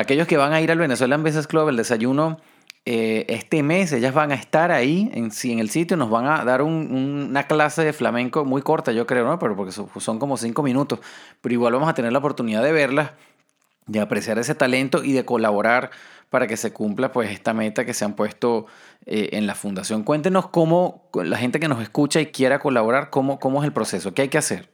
aquellos 0.00 0.26
que 0.26 0.36
van 0.36 0.52
a 0.52 0.60
ir 0.60 0.70
al 0.70 0.78
Venezuelan 0.78 1.22
Business 1.22 1.46
Club, 1.46 1.68
el 1.68 1.76
desayuno 1.76 2.38
eh, 2.84 3.26
este 3.28 3.62
mes 3.62 3.92
ellas 3.92 4.14
van 4.14 4.32
a 4.32 4.34
estar 4.34 4.70
ahí 4.70 5.10
en, 5.12 5.30
en 5.42 5.58
el 5.58 5.68
sitio, 5.68 5.96
nos 5.98 6.08
van 6.08 6.26
a 6.26 6.42
dar 6.44 6.62
un- 6.62 7.26
una 7.30 7.42
clase 7.46 7.84
de 7.84 7.92
flamenco 7.92 8.46
muy 8.46 8.62
corta, 8.62 8.92
yo 8.92 9.06
creo, 9.06 9.26
¿no? 9.26 9.38
Pero 9.38 9.56
porque 9.56 9.72
son, 9.72 9.88
son 9.98 10.18
como 10.18 10.38
cinco 10.38 10.62
minutos, 10.62 10.98
pero 11.42 11.52
igual 11.52 11.74
vamos 11.74 11.88
a 11.90 11.94
tener 11.94 12.12
la 12.12 12.18
oportunidad 12.18 12.62
de 12.62 12.72
verlas, 12.72 13.10
de 13.86 14.00
apreciar 14.00 14.38
ese 14.38 14.54
talento 14.54 15.04
y 15.04 15.12
de 15.12 15.24
colaborar 15.26 15.90
para 16.30 16.46
que 16.46 16.56
se 16.56 16.72
cumpla 16.72 17.12
pues 17.12 17.30
esta 17.30 17.52
meta 17.52 17.84
que 17.84 17.92
se 17.92 18.04
han 18.06 18.14
puesto 18.14 18.66
eh, 19.04 19.30
en 19.32 19.46
la 19.46 19.54
fundación. 19.54 20.02
Cuéntenos 20.02 20.48
cómo 20.48 21.10
la 21.14 21.36
gente 21.36 21.60
que 21.60 21.68
nos 21.68 21.82
escucha 21.82 22.20
y 22.20 22.26
quiera 22.26 22.58
colaborar, 22.58 23.10
cómo, 23.10 23.38
cómo 23.38 23.60
es 23.62 23.66
el 23.66 23.72
proceso, 23.72 24.14
qué 24.14 24.22
hay 24.22 24.28
que 24.28 24.38
hacer. 24.38 24.70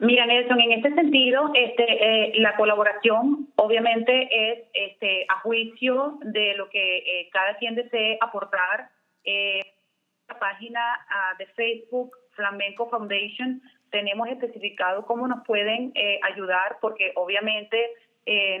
Mira, 0.00 0.26
Nelson, 0.26 0.60
en 0.60 0.72
este 0.72 0.94
sentido, 0.94 1.50
este, 1.54 1.82
eh, 1.84 2.32
la 2.36 2.54
colaboración 2.54 3.48
obviamente 3.56 4.28
es 4.30 4.64
este, 4.72 5.26
a 5.28 5.40
juicio 5.40 6.18
de 6.22 6.54
lo 6.54 6.68
que 6.70 6.98
eh, 6.98 7.28
cada 7.32 7.56
quien 7.56 7.74
desee 7.74 8.16
aportar. 8.20 8.90
Eh, 9.24 9.60
la 10.28 10.38
página 10.38 10.80
ah, 11.08 11.34
de 11.38 11.46
Facebook, 11.46 12.12
Flamenco 12.30 12.88
Foundation, 12.88 13.60
tenemos 13.90 14.28
especificado 14.28 15.04
cómo 15.04 15.26
nos 15.26 15.44
pueden 15.44 15.90
eh, 15.96 16.20
ayudar, 16.22 16.76
porque 16.80 17.12
obviamente 17.16 17.90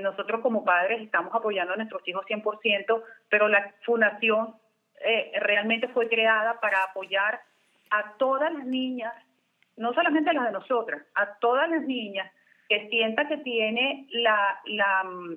nosotros 0.00 0.40
como 0.40 0.64
padres 0.64 1.02
estamos 1.02 1.34
apoyando 1.34 1.74
a 1.74 1.76
nuestros 1.76 2.00
hijos 2.08 2.24
100%, 2.24 3.02
pero 3.28 3.48
la 3.48 3.74
fundación 3.84 4.54
realmente 5.42 5.88
fue 5.88 6.08
creada 6.08 6.58
para 6.58 6.84
apoyar 6.84 7.38
a 7.90 8.14
todas 8.16 8.50
las 8.50 8.64
niñas 8.64 9.12
no 9.78 9.92
solamente 9.94 10.30
a 10.30 10.34
las 10.34 10.46
de 10.46 10.52
nosotras, 10.52 11.02
a 11.14 11.38
todas 11.38 11.68
las 11.70 11.82
niñas 11.82 12.30
que 12.68 12.88
sienta 12.88 13.26
que 13.28 13.38
tiene 13.38 14.06
la, 14.10 14.60
la, 14.66 15.04
mm, 15.04 15.36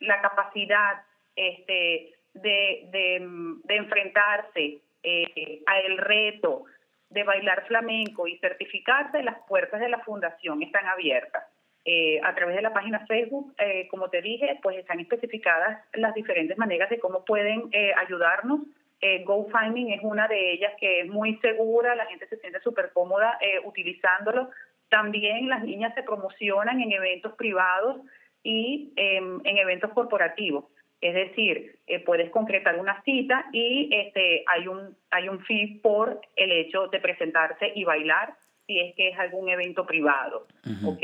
la 0.00 0.20
capacidad 0.20 1.02
este, 1.34 2.12
de, 2.34 2.88
de, 2.90 3.20
mm, 3.20 3.62
enfrentarse 3.68 4.80
eh, 5.02 5.62
a 5.66 5.80
el 5.80 5.98
reto 5.98 6.64
de 7.10 7.24
bailar 7.24 7.66
flamenco 7.66 8.26
y 8.26 8.38
certificarse, 8.38 9.22
las 9.22 9.38
puertas 9.46 9.80
de 9.80 9.88
la 9.88 9.98
fundación 10.00 10.62
están 10.62 10.86
abiertas. 10.86 11.44
Eh, 11.84 12.20
a 12.22 12.32
través 12.34 12.54
de 12.54 12.62
la 12.62 12.72
página 12.72 13.04
Facebook, 13.06 13.54
eh, 13.58 13.88
como 13.88 14.08
te 14.08 14.22
dije, 14.22 14.58
pues 14.62 14.78
están 14.78 15.00
especificadas 15.00 15.84
las 15.94 16.14
diferentes 16.14 16.56
maneras 16.56 16.88
de 16.90 17.00
cómo 17.00 17.24
pueden 17.24 17.68
eh, 17.72 17.92
ayudarnos 17.96 18.60
eh, 19.02 19.24
GoFindMe 19.24 19.94
es 19.94 20.00
una 20.02 20.28
de 20.28 20.52
ellas 20.52 20.72
que 20.78 21.00
es 21.00 21.08
muy 21.08 21.36
segura, 21.38 21.96
la 21.96 22.06
gente 22.06 22.28
se 22.28 22.36
siente 22.36 22.60
súper 22.60 22.92
cómoda 22.92 23.36
eh, 23.40 23.60
utilizándolo. 23.64 24.50
También 24.88 25.48
las 25.48 25.64
niñas 25.64 25.92
se 25.94 26.04
promocionan 26.04 26.80
en 26.80 26.92
eventos 26.92 27.32
privados 27.34 28.00
y 28.44 28.92
eh, 28.96 29.16
en 29.16 29.58
eventos 29.58 29.90
corporativos. 29.90 30.66
Es 31.00 31.14
decir, 31.14 31.80
eh, 31.88 31.98
puedes 31.98 32.30
concretar 32.30 32.78
una 32.78 33.02
cita 33.02 33.46
y 33.52 33.90
este 33.92 34.44
hay 34.46 34.68
un 34.68 34.96
hay 35.10 35.28
un 35.28 35.40
fee 35.40 35.80
por 35.82 36.20
el 36.36 36.52
hecho 36.52 36.86
de 36.86 37.00
presentarse 37.00 37.72
y 37.74 37.82
bailar 37.82 38.34
si 38.68 38.78
es 38.78 38.94
que 38.94 39.08
es 39.08 39.18
algún 39.18 39.48
evento 39.48 39.84
privado, 39.84 40.46
Ujú. 40.64 40.92
¿ok? 40.92 41.02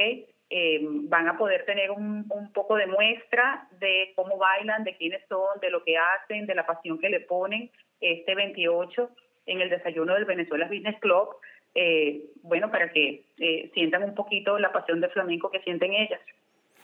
Eh, 0.51 0.79
van 0.83 1.29
a 1.29 1.37
poder 1.37 1.65
tener 1.67 1.91
un, 1.91 2.25
un 2.31 2.53
poco 2.53 2.77
de 2.77 2.87
muestra 2.87 3.67
de 3.73 4.13
cómo 4.15 4.39
bailan, 4.39 4.85
de 4.85 4.97
quiénes 4.97 5.27
son, 5.29 5.59
de 5.61 5.71
lo 5.71 5.83
que 5.83 5.99
hacen, 5.99 6.47
de 6.47 6.55
la 6.55 6.65
pasión 6.65 6.99
que 7.01 7.11
le 7.11 7.21
ponen 7.21 7.69
este 8.01 8.35
28 8.35 9.11
en 9.47 9.61
el 9.61 9.71
desayuno 9.71 10.15
del 10.15 10.25
Venezuela 10.25 10.67
Business 10.67 10.97
Club, 11.01 11.29
eh, 11.75 12.23
bueno, 12.43 12.71
para 12.71 12.91
que 12.91 13.25
eh, 13.39 13.71
sientan 13.75 14.03
un 14.03 14.15
poquito 14.15 14.59
la 14.59 14.73
pasión 14.73 15.01
del 15.01 15.11
flamenco 15.11 15.51
que 15.51 15.61
sienten 15.61 15.95
ellas. 15.95 16.21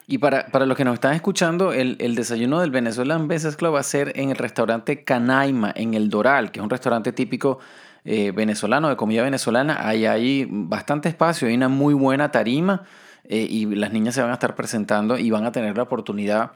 Y 0.06 0.18
para, 0.18 0.46
para 0.48 0.66
los 0.66 0.76
que 0.76 0.84
nos 0.84 0.94
están 0.94 1.14
escuchando, 1.14 1.72
el, 1.72 1.96
el 1.98 2.14
desayuno 2.14 2.60
del 2.60 2.70
Venezuelan 2.70 3.26
Business 3.26 3.56
Club 3.56 3.74
va 3.74 3.80
a 3.80 3.84
ser 3.84 4.12
en 4.16 4.30
el 4.30 4.36
restaurante 4.36 5.02
Canaima, 5.02 5.72
en 5.74 5.94
el 5.94 6.10
Doral, 6.10 6.52
que 6.52 6.60
es 6.60 6.64
un 6.64 6.70
restaurante 6.70 7.12
típico 7.12 7.58
eh, 8.04 8.32
venezolano, 8.32 8.90
de 8.90 8.96
comida 8.96 9.22
venezolana. 9.22 9.88
Hay 9.88 10.04
ahí 10.04 10.46
bastante 10.48 11.08
espacio, 11.08 11.48
hay 11.48 11.54
una 11.54 11.68
muy 11.68 11.94
buena 11.94 12.30
tarima 12.30 12.84
eh, 13.24 13.46
y 13.48 13.66
las 13.66 13.92
niñas 13.92 14.14
se 14.14 14.22
van 14.22 14.30
a 14.30 14.34
estar 14.34 14.54
presentando 14.54 15.18
y 15.18 15.30
van 15.30 15.44
a 15.44 15.52
tener 15.52 15.76
la 15.76 15.84
oportunidad 15.84 16.52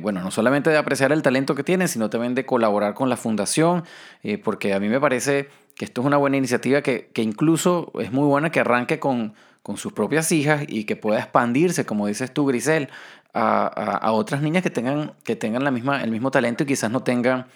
bueno, 0.00 0.20
no 0.20 0.30
solamente 0.30 0.70
de 0.70 0.76
apreciar 0.76 1.12
el 1.12 1.22
talento 1.22 1.54
que 1.54 1.62
tienen, 1.62 1.86
sino 1.86 2.10
también 2.10 2.34
de 2.34 2.44
colaborar 2.44 2.94
con 2.94 3.08
la 3.08 3.16
fundación, 3.16 3.84
eh, 4.24 4.36
porque 4.36 4.74
a 4.74 4.80
mí 4.80 4.88
me 4.88 5.00
parece 5.00 5.48
que 5.76 5.84
esto 5.84 6.00
es 6.00 6.06
una 6.06 6.16
buena 6.16 6.36
iniciativa 6.36 6.82
que, 6.82 7.10
que 7.14 7.22
incluso 7.22 7.92
es 8.00 8.10
muy 8.10 8.26
buena 8.26 8.50
que 8.50 8.58
arranque 8.58 8.98
con, 8.98 9.34
con, 9.62 9.76
sus 9.76 9.92
propias 9.92 10.32
hijas 10.32 10.64
y 10.66 10.84
que 10.84 10.96
pueda 10.96 11.20
expandirse, 11.20 11.86
como 11.86 12.08
dices 12.08 12.34
tú, 12.34 12.46
Grisel, 12.46 12.88
a, 13.32 13.66
a, 13.66 14.10
otras 14.12 14.42
niñas 14.42 14.64
que 14.64 14.70
tengan, 14.70 15.12
que 15.22 15.36
tengan 15.36 15.62
la 15.62 15.70
misma, 15.70 16.02
el 16.02 16.10
mismo 16.10 16.32
talento 16.32 16.64
y 16.64 16.66
quizás 16.66 16.90
no 16.90 17.04
tengan 17.04 17.46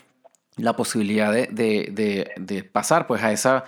la 0.56 0.76
posibilidad 0.76 1.32
de, 1.32 1.48
de, 1.50 2.30
de, 2.36 2.62
pasar 2.62 3.08
pues, 3.08 3.22
a, 3.24 3.32
esa, 3.32 3.64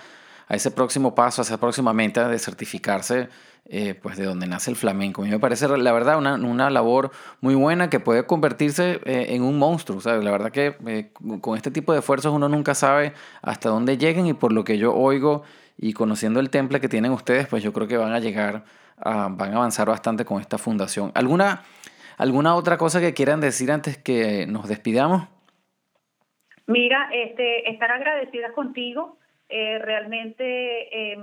a 0.47 0.55
ese 0.55 0.71
próximo 0.71 1.13
paso, 1.13 1.41
a 1.41 1.43
esa 1.43 1.57
próxima 1.57 1.91
meta 1.91 2.29
de 2.29 2.39
certificarse 2.39 3.27
eh, 3.67 3.95
pues 3.95 4.15
de 4.15 4.25
donde 4.25 4.45
nace 4.45 4.69
el 4.69 4.77
flamenco. 4.77 5.23
A 5.23 5.25
mí 5.25 5.31
me 5.31 5.39
parece, 5.39 5.67
la 5.67 5.91
verdad, 5.91 6.19
una, 6.19 6.35
una 6.35 6.69
labor 6.69 7.09
muy 7.41 7.55
buena 7.55 7.89
que 7.89 7.99
puede 7.99 8.27
convertirse 8.27 8.99
eh, 9.05 9.27
en 9.29 9.41
un 9.41 9.57
monstruo. 9.57 9.99
¿sabes? 10.01 10.23
La 10.23 10.29
verdad 10.29 10.51
que 10.51 10.75
eh, 10.85 11.09
con 11.41 11.57
este 11.57 11.71
tipo 11.71 11.91
de 11.91 11.99
esfuerzos 11.99 12.31
uno 12.31 12.47
nunca 12.47 12.75
sabe 12.75 13.13
hasta 13.41 13.69
dónde 13.69 13.97
lleguen 13.97 14.27
y 14.27 14.33
por 14.33 14.53
lo 14.53 14.63
que 14.63 14.77
yo 14.77 14.93
oigo 14.93 15.43
y 15.77 15.93
conociendo 15.93 16.39
el 16.39 16.51
temple 16.51 16.79
que 16.79 16.87
tienen 16.89 17.11
ustedes, 17.11 17.47
pues 17.47 17.63
yo 17.63 17.73
creo 17.73 17.87
que 17.87 17.97
van 17.97 18.13
a 18.13 18.19
llegar, 18.19 18.65
a, 18.97 19.29
van 19.31 19.53
a 19.53 19.55
avanzar 19.55 19.87
bastante 19.87 20.25
con 20.25 20.39
esta 20.39 20.59
fundación. 20.59 21.11
¿Alguna, 21.15 21.63
¿Alguna 22.17 22.53
otra 22.53 22.77
cosa 22.77 23.01
que 23.01 23.15
quieran 23.15 23.41
decir 23.41 23.71
antes 23.71 23.97
que 23.97 24.45
nos 24.45 24.67
despidamos? 24.67 25.27
Mira, 26.67 27.09
este, 27.11 27.67
estar 27.71 27.91
agradecidas 27.91 28.51
contigo. 28.53 29.17
realmente 29.49 31.13
em, 31.13 31.21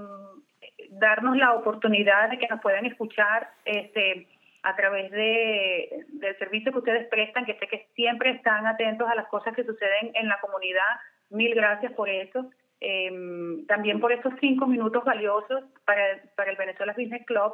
darnos 0.99 1.37
la 1.37 1.55
oportunidad 1.55 2.31
de 2.31 2.39
que 2.39 2.49
nos 2.49 2.61
puedan 2.61 2.87
escuchar 2.87 3.51
este, 3.65 4.27
a 4.63 4.77
través 4.77 5.11
de, 5.11 6.07
del 6.09 6.39
servicio 6.39 6.73
que 6.73 6.79
ustedes 6.79 7.09
prestan, 7.09 7.45
que 7.45 7.59
sé 7.59 7.67
que 7.67 7.89
siempre 7.95 8.31
están 8.31 8.67
atentos 8.67 9.09
a 9.09 9.15
las 9.15 9.27
cosas 9.29 9.55
que 9.55 9.65
suceden 9.65 10.13
en 10.15 10.29
la 10.29 10.41
comunidad. 10.41 11.01
Mil 11.31 11.55
gracias 11.55 11.93
por 11.93 12.09
eso. 12.09 12.51
Em, 12.81 13.65
también 13.67 14.01
por 14.01 14.13
estos 14.13 14.35
cinco 14.41 14.67
minutos 14.67 15.05
valiosos 15.05 15.63
para, 15.85 16.03
para 16.37 16.51
el 16.51 16.57
Venezuela 16.57 16.95
Business 16.97 17.25
Club, 17.27 17.53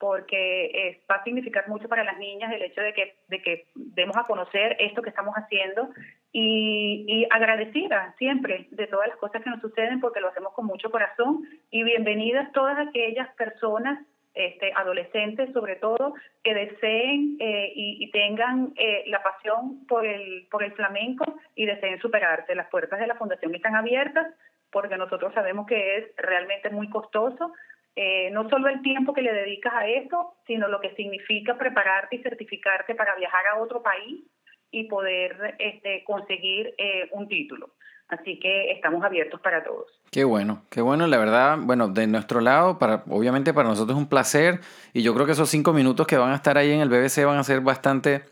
porque 0.00 1.02
va 1.08 1.16
a 1.16 1.24
significar 1.24 1.68
mucho 1.68 1.86
para 1.86 2.02
las 2.02 2.18
niñas 2.18 2.50
el 2.52 2.62
hecho 2.62 2.80
de 2.80 2.94
que, 2.94 3.16
de 3.28 3.42
que 3.42 3.66
demos 3.74 4.16
a 4.16 4.24
conocer 4.24 4.74
esto 4.80 5.02
que 5.02 5.10
estamos 5.10 5.34
haciendo 5.34 5.90
y, 6.32 7.04
y, 7.06 7.26
agradecida 7.30 8.14
siempre 8.16 8.66
de 8.70 8.86
todas 8.86 9.08
las 9.08 9.18
cosas 9.18 9.42
que 9.42 9.50
nos 9.50 9.60
suceden 9.60 10.00
porque 10.00 10.20
lo 10.20 10.28
hacemos 10.28 10.54
con 10.54 10.64
mucho 10.64 10.90
corazón 10.90 11.44
y 11.70 11.84
bienvenidas 11.84 12.50
todas 12.52 12.78
aquellas 12.78 13.28
personas, 13.34 14.02
este, 14.32 14.72
adolescentes 14.74 15.52
sobre 15.52 15.76
todo, 15.76 16.14
que 16.42 16.54
deseen 16.54 17.36
eh, 17.38 17.72
y, 17.74 18.02
y, 18.02 18.10
tengan 18.10 18.72
eh, 18.76 19.04
la 19.08 19.22
pasión 19.22 19.86
por 19.86 20.06
el, 20.06 20.46
por 20.50 20.62
el 20.62 20.72
flamenco 20.72 21.24
y 21.54 21.66
deseen 21.66 22.00
superarse. 22.00 22.54
Las 22.54 22.70
puertas 22.70 23.00
de 23.00 23.06
la 23.06 23.16
fundación 23.16 23.54
están 23.54 23.76
abiertas 23.76 24.32
porque 24.72 24.96
nosotros 24.96 25.34
sabemos 25.34 25.66
que 25.66 25.98
es 25.98 26.16
realmente 26.16 26.70
muy 26.70 26.88
costoso, 26.88 27.52
eh, 27.96 28.30
no 28.30 28.48
solo 28.48 28.68
el 28.68 28.82
tiempo 28.82 29.12
que 29.12 29.22
le 29.22 29.32
dedicas 29.32 29.72
a 29.74 29.86
esto, 29.86 30.34
sino 30.46 30.68
lo 30.68 30.80
que 30.80 30.94
significa 30.94 31.58
prepararte 31.58 32.16
y 32.16 32.22
certificarte 32.22 32.94
para 32.94 33.16
viajar 33.16 33.46
a 33.48 33.60
otro 33.60 33.82
país 33.82 34.24
y 34.70 34.84
poder 34.84 35.56
este, 35.58 36.04
conseguir 36.04 36.74
eh, 36.78 37.08
un 37.12 37.28
título. 37.28 37.70
Así 38.08 38.40
que 38.40 38.72
estamos 38.72 39.04
abiertos 39.04 39.40
para 39.40 39.62
todos. 39.62 39.86
Qué 40.10 40.24
bueno, 40.24 40.64
qué 40.68 40.80
bueno, 40.80 41.06
la 41.06 41.18
verdad, 41.18 41.58
bueno, 41.60 41.88
de 41.88 42.08
nuestro 42.08 42.40
lado, 42.40 42.78
para, 42.78 43.04
obviamente 43.08 43.54
para 43.54 43.68
nosotros 43.68 43.96
es 43.96 44.02
un 44.02 44.08
placer 44.08 44.60
y 44.92 45.02
yo 45.02 45.14
creo 45.14 45.26
que 45.26 45.32
esos 45.32 45.48
cinco 45.48 45.72
minutos 45.72 46.08
que 46.08 46.16
van 46.16 46.32
a 46.32 46.34
estar 46.34 46.58
ahí 46.58 46.72
en 46.72 46.80
el 46.80 46.88
BBC 46.88 47.24
van 47.24 47.38
a 47.38 47.44
ser 47.44 47.60
bastante 47.60 48.24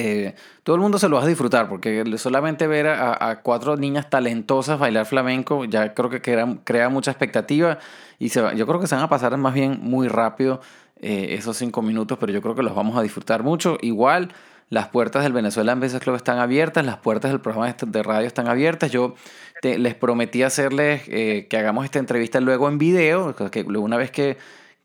eh, 0.00 0.34
todo 0.62 0.76
el 0.76 0.82
mundo 0.82 1.00
se 1.00 1.08
lo 1.08 1.16
va 1.16 1.24
a 1.24 1.26
disfrutar 1.26 1.68
porque 1.68 2.04
solamente 2.18 2.68
ver 2.68 2.86
a, 2.86 3.40
cuatro 3.42 3.76
niñas 3.76 4.08
talentosas 4.08 4.78
bailar 4.78 5.06
flamenco 5.06 5.64
ya 5.64 5.92
creo 5.92 6.08
que 6.08 6.20
crea, 6.20 6.88
mucha 6.88 7.10
expectativa 7.10 7.78
y 8.20 8.28
se 8.28 8.40
yo 8.56 8.64
creo 8.64 8.78
que 8.78 8.86
se 8.86 8.94
van 8.94 9.02
a 9.02 9.08
pasar 9.08 9.36
más 9.38 9.54
bien 9.54 9.80
muy 9.82 10.06
rápido 10.06 10.60
eh, 11.00 11.34
esos 11.36 11.56
cinco 11.56 11.82
minutos, 11.82 12.16
pero 12.20 12.32
yo 12.32 12.40
creo 12.40 12.54
que 12.54 12.62
los 12.62 12.76
vamos 12.76 12.96
a 12.96 13.02
disfrutar 13.02 13.42
mucho. 13.42 13.76
Igual 13.80 14.28
las 14.70 14.88
puertas 14.88 15.24
del 15.24 15.32
Venezuela 15.32 15.72
en 15.72 15.80
veces 15.80 16.00
Club 16.00 16.14
están 16.14 16.38
abiertas, 16.38 16.86
las 16.86 16.98
puertas 16.98 17.32
del 17.32 17.40
programa 17.40 17.74
de 17.74 18.02
radio 18.04 18.26
están 18.26 18.46
abiertas. 18.46 18.92
Yo 18.92 19.14
les 19.62 19.94
prometí 19.94 20.44
hacerles 20.44 21.02
eh, 21.08 21.48
que 21.50 21.56
hagamos 21.56 21.84
esta 21.84 21.98
entrevista 21.98 22.40
luego 22.40 22.68
en 22.68 22.78
video, 22.78 23.34
que 23.34 23.62
una 23.62 23.96
vez 23.96 24.12
que 24.12 24.36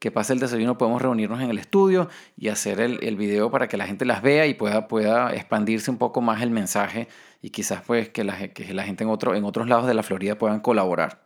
que 0.04 0.12
pase 0.12 0.34
el 0.34 0.40
desayuno 0.40 0.78
podemos 0.78 1.02
reunirnos 1.02 1.40
en 1.40 1.50
el 1.50 1.58
estudio 1.58 2.10
y 2.36 2.50
hacer 2.50 2.82
el, 2.82 3.02
el, 3.04 3.16
video 3.16 3.50
para 3.50 3.70
que 3.70 3.78
la 3.78 3.86
gente 3.86 4.04
las 4.04 4.22
vea 4.22 4.46
y 4.48 4.54
pueda, 4.54 4.90
pueda 4.90 5.34
expandirse 5.34 5.90
un 5.90 5.98
poco 5.98 6.20
más 6.20 6.42
el 6.42 6.50
mensaje 6.50 7.08
y 7.42 7.52
quizás 7.52 7.84
pues 7.88 8.10
que 8.10 8.26
la, 8.26 8.50
que 8.50 8.74
la 8.74 8.84
gente 8.84 9.06
en, 9.06 9.10
otro, 9.10 9.34
en 9.34 9.46
otros 9.46 9.70
lados 9.70 9.88
de 9.88 9.94
la 9.94 10.04
Florida 10.04 10.38
puedan 10.38 10.60
colaborar. 10.60 11.22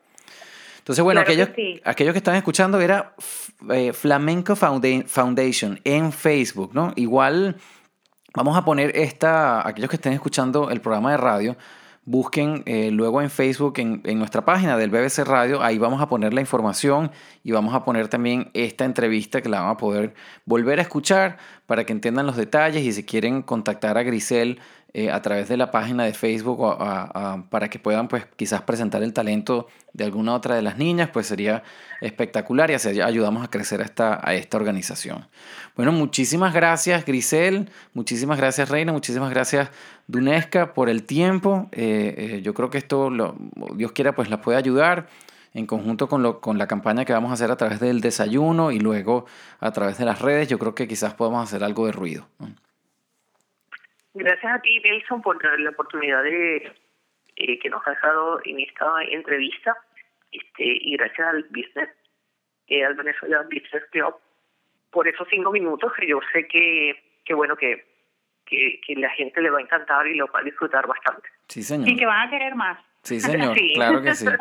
Entonces, 0.77 1.03
bueno, 1.03 1.21
aquellos, 1.21 1.49
que 1.49 1.81
aquellos 1.85 2.13
que 2.13 2.19
están 2.19 2.35
escuchando 2.35 2.79
era 2.79 3.15
eh, 3.71 3.93
Flamenco 3.93 4.55
Foundation 4.55 5.79
en 5.83 6.11
Facebook, 6.11 6.69
¿no? 6.75 6.93
Igual 6.97 7.55
vamos 8.35 8.55
a 8.55 8.63
poner 8.63 8.95
esta, 8.95 9.67
aquellos 9.67 9.89
que 9.89 9.95
estén 9.95 10.13
escuchando 10.13 10.69
el 10.69 10.81
programa 10.81 11.09
de 11.09 11.17
radio, 11.17 11.57
busquen 12.07 12.63
eh, 12.65 12.89
luego 12.89 13.21
en 13.21 13.29
Facebook, 13.29 13.73
en, 13.79 14.01
en, 14.05 14.17
nuestra 14.17 14.45
página 14.45 14.77
del 14.77 14.89
BBC 14.89 15.25
Radio, 15.25 15.61
ahí 15.61 15.77
vamos 15.77 16.01
a 16.01 16.07
poner 16.07 16.33
la 16.33 16.39
información 16.39 17.11
y 17.43 17.51
vamos 17.51 17.75
a 17.75 17.83
poner 17.83 18.07
también 18.07 18.49
esta 18.53 18.85
entrevista 18.85 19.41
que 19.41 19.49
la 19.49 19.59
van 19.59 19.71
a 19.71 19.77
poder 19.77 20.15
volver 20.45 20.79
a 20.79 20.83
escuchar 20.83 21.37
para 21.67 21.85
que 21.85 21.93
entiendan 21.93 22.25
los 22.25 22.37
detalles 22.37 22.83
y 22.83 22.91
si 22.93 23.03
quieren 23.03 23.43
contactar 23.43 23.97
a 23.97 24.03
Grisel 24.03 24.59
eh, 24.93 25.11
a 25.11 25.21
través 25.21 25.49
de 25.49 25.57
la 25.57 25.69
página 25.69 26.05
de 26.05 26.13
Facebook 26.13 26.59
para 27.49 27.69
que 27.69 27.77
puedan 27.77 28.07
pues 28.07 28.25
quizás 28.37 28.61
presentar 28.61 29.03
el 29.03 29.13
talento 29.13 29.67
de 29.93 30.05
alguna 30.05 30.33
otra 30.33 30.55
de 30.55 30.61
las 30.61 30.77
niñas, 30.77 31.09
pues 31.11 31.27
sería 31.27 31.61
espectacular 31.99 32.71
y 32.71 32.75
así 32.75 33.01
ayudamos 33.01 33.43
a 33.43 33.49
crecer 33.49 33.81
a 33.81 33.85
esta, 33.85 34.15
esta 34.33 34.57
organización. 34.57 35.27
Bueno, 35.75 35.91
muchísimas 35.91 36.53
gracias 36.53 37.05
Grisel, 37.05 37.69
muchísimas 37.93 38.37
gracias 38.37 38.69
Reina, 38.69 38.93
muchísimas 38.93 39.29
gracias 39.29 39.69
Dunesca 40.07 40.73
por 40.73 40.89
el 40.89 41.03
tiempo. 41.03 41.67
Eh, 41.73 42.15
eh, 42.17 42.41
yo 42.41 42.53
creo 42.53 42.69
que 42.69 42.77
esto, 42.77 43.09
lo, 43.09 43.35
Dios 43.75 43.91
quiera, 43.91 44.15
pues 44.15 44.29
la 44.29 44.41
puede 44.41 44.57
ayudar 44.57 45.09
en 45.57 45.65
conjunto 45.65 46.07
con, 46.07 46.21
lo, 46.21 46.39
con 46.39 46.57
la 46.59 46.67
campaña 46.67 47.03
que 47.03 47.13
vamos 47.13 47.31
a 47.31 47.33
hacer 47.33 47.49
a 47.49 47.57
través 47.57 47.79
del 47.79 47.99
desayuno 47.99 48.71
y 48.71 48.79
luego 48.79 49.25
a 49.59 49.71
través 49.71 49.97
de 49.97 50.05
las 50.05 50.21
redes, 50.21 50.47
yo 50.47 50.59
creo 50.59 50.75
que 50.75 50.87
quizás 50.87 51.15
podamos 51.15 51.43
hacer 51.43 51.63
algo 51.63 51.87
de 51.87 51.91
ruido. 51.91 52.27
Gracias 54.13 54.53
a 54.53 54.61
ti, 54.61 54.79
Nelson, 54.79 55.21
por 55.21 55.43
la 55.59 55.69
oportunidad 55.71 56.21
de 56.21 56.71
eh, 57.35 57.59
que 57.59 57.69
nos 57.69 57.85
ha 57.87 57.91
dejado 57.91 58.39
en 58.45 58.59
esta 58.59 59.03
entrevista 59.09 59.75
este 60.31 60.63
y 60.63 60.95
gracias 60.95 61.27
al 61.27 61.43
business, 61.45 61.89
eh, 62.67 62.85
al 62.85 62.93
Venezuela 62.93 63.41
Business 63.43 63.83
Club, 63.91 64.15
por 64.91 65.07
esos 65.07 65.27
cinco 65.29 65.51
minutos 65.51 65.91
que 65.99 66.07
yo 66.07 66.19
sé 66.33 66.47
que, 66.47 67.19
que 67.25 67.33
bueno, 67.33 67.55
que, 67.55 67.83
que, 68.45 68.79
que 68.85 68.95
la 68.95 69.09
gente 69.11 69.41
le 69.41 69.49
va 69.49 69.57
a 69.57 69.61
encantar 69.61 70.05
y 70.05 70.15
lo 70.15 70.27
va 70.27 70.41
a 70.41 70.43
disfrutar 70.43 70.85
bastante. 70.85 71.29
Sí, 71.47 71.63
señor. 71.63 71.89
Y 71.89 71.95
que 71.95 72.05
van 72.05 72.27
a 72.27 72.29
querer 72.29 72.53
más. 72.53 72.77
Sí, 73.07 73.21
señor, 73.21 73.57
claro 73.73 74.01
que 74.01 74.15
sí. 74.15 74.25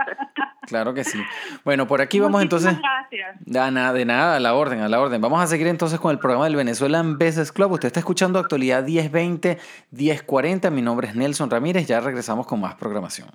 Claro 0.66 0.94
que 0.94 1.04
sí. 1.04 1.22
Bueno, 1.64 1.86
por 1.86 2.00
aquí 2.00 2.18
vamos 2.18 2.42
entonces. 2.42 2.76
Gracias. 2.76 3.36
De 3.38 3.70
nada, 3.70 3.92
de 3.92 4.04
nada, 4.04 4.34
a 4.34 4.40
la 4.40 4.52
orden, 4.54 4.80
a 4.80 4.88
la 4.88 5.00
orden. 5.00 5.20
Vamos 5.20 5.40
a 5.40 5.46
seguir 5.46 5.68
entonces 5.68 6.00
con 6.00 6.10
el 6.10 6.18
programa 6.18 6.46
del 6.46 6.56
Venezuelan 6.56 7.18
Business 7.18 7.52
Club. 7.52 7.70
Usted 7.70 7.86
está 7.86 8.00
escuchando 8.00 8.40
actualidad 8.40 8.82
1020, 8.82 9.58
1040. 9.92 10.70
Mi 10.70 10.82
nombre 10.82 11.06
es 11.06 11.14
Nelson 11.14 11.50
Ramírez. 11.50 11.86
Ya 11.86 12.00
regresamos 12.00 12.48
con 12.48 12.60
más 12.60 12.74
programación. 12.74 13.28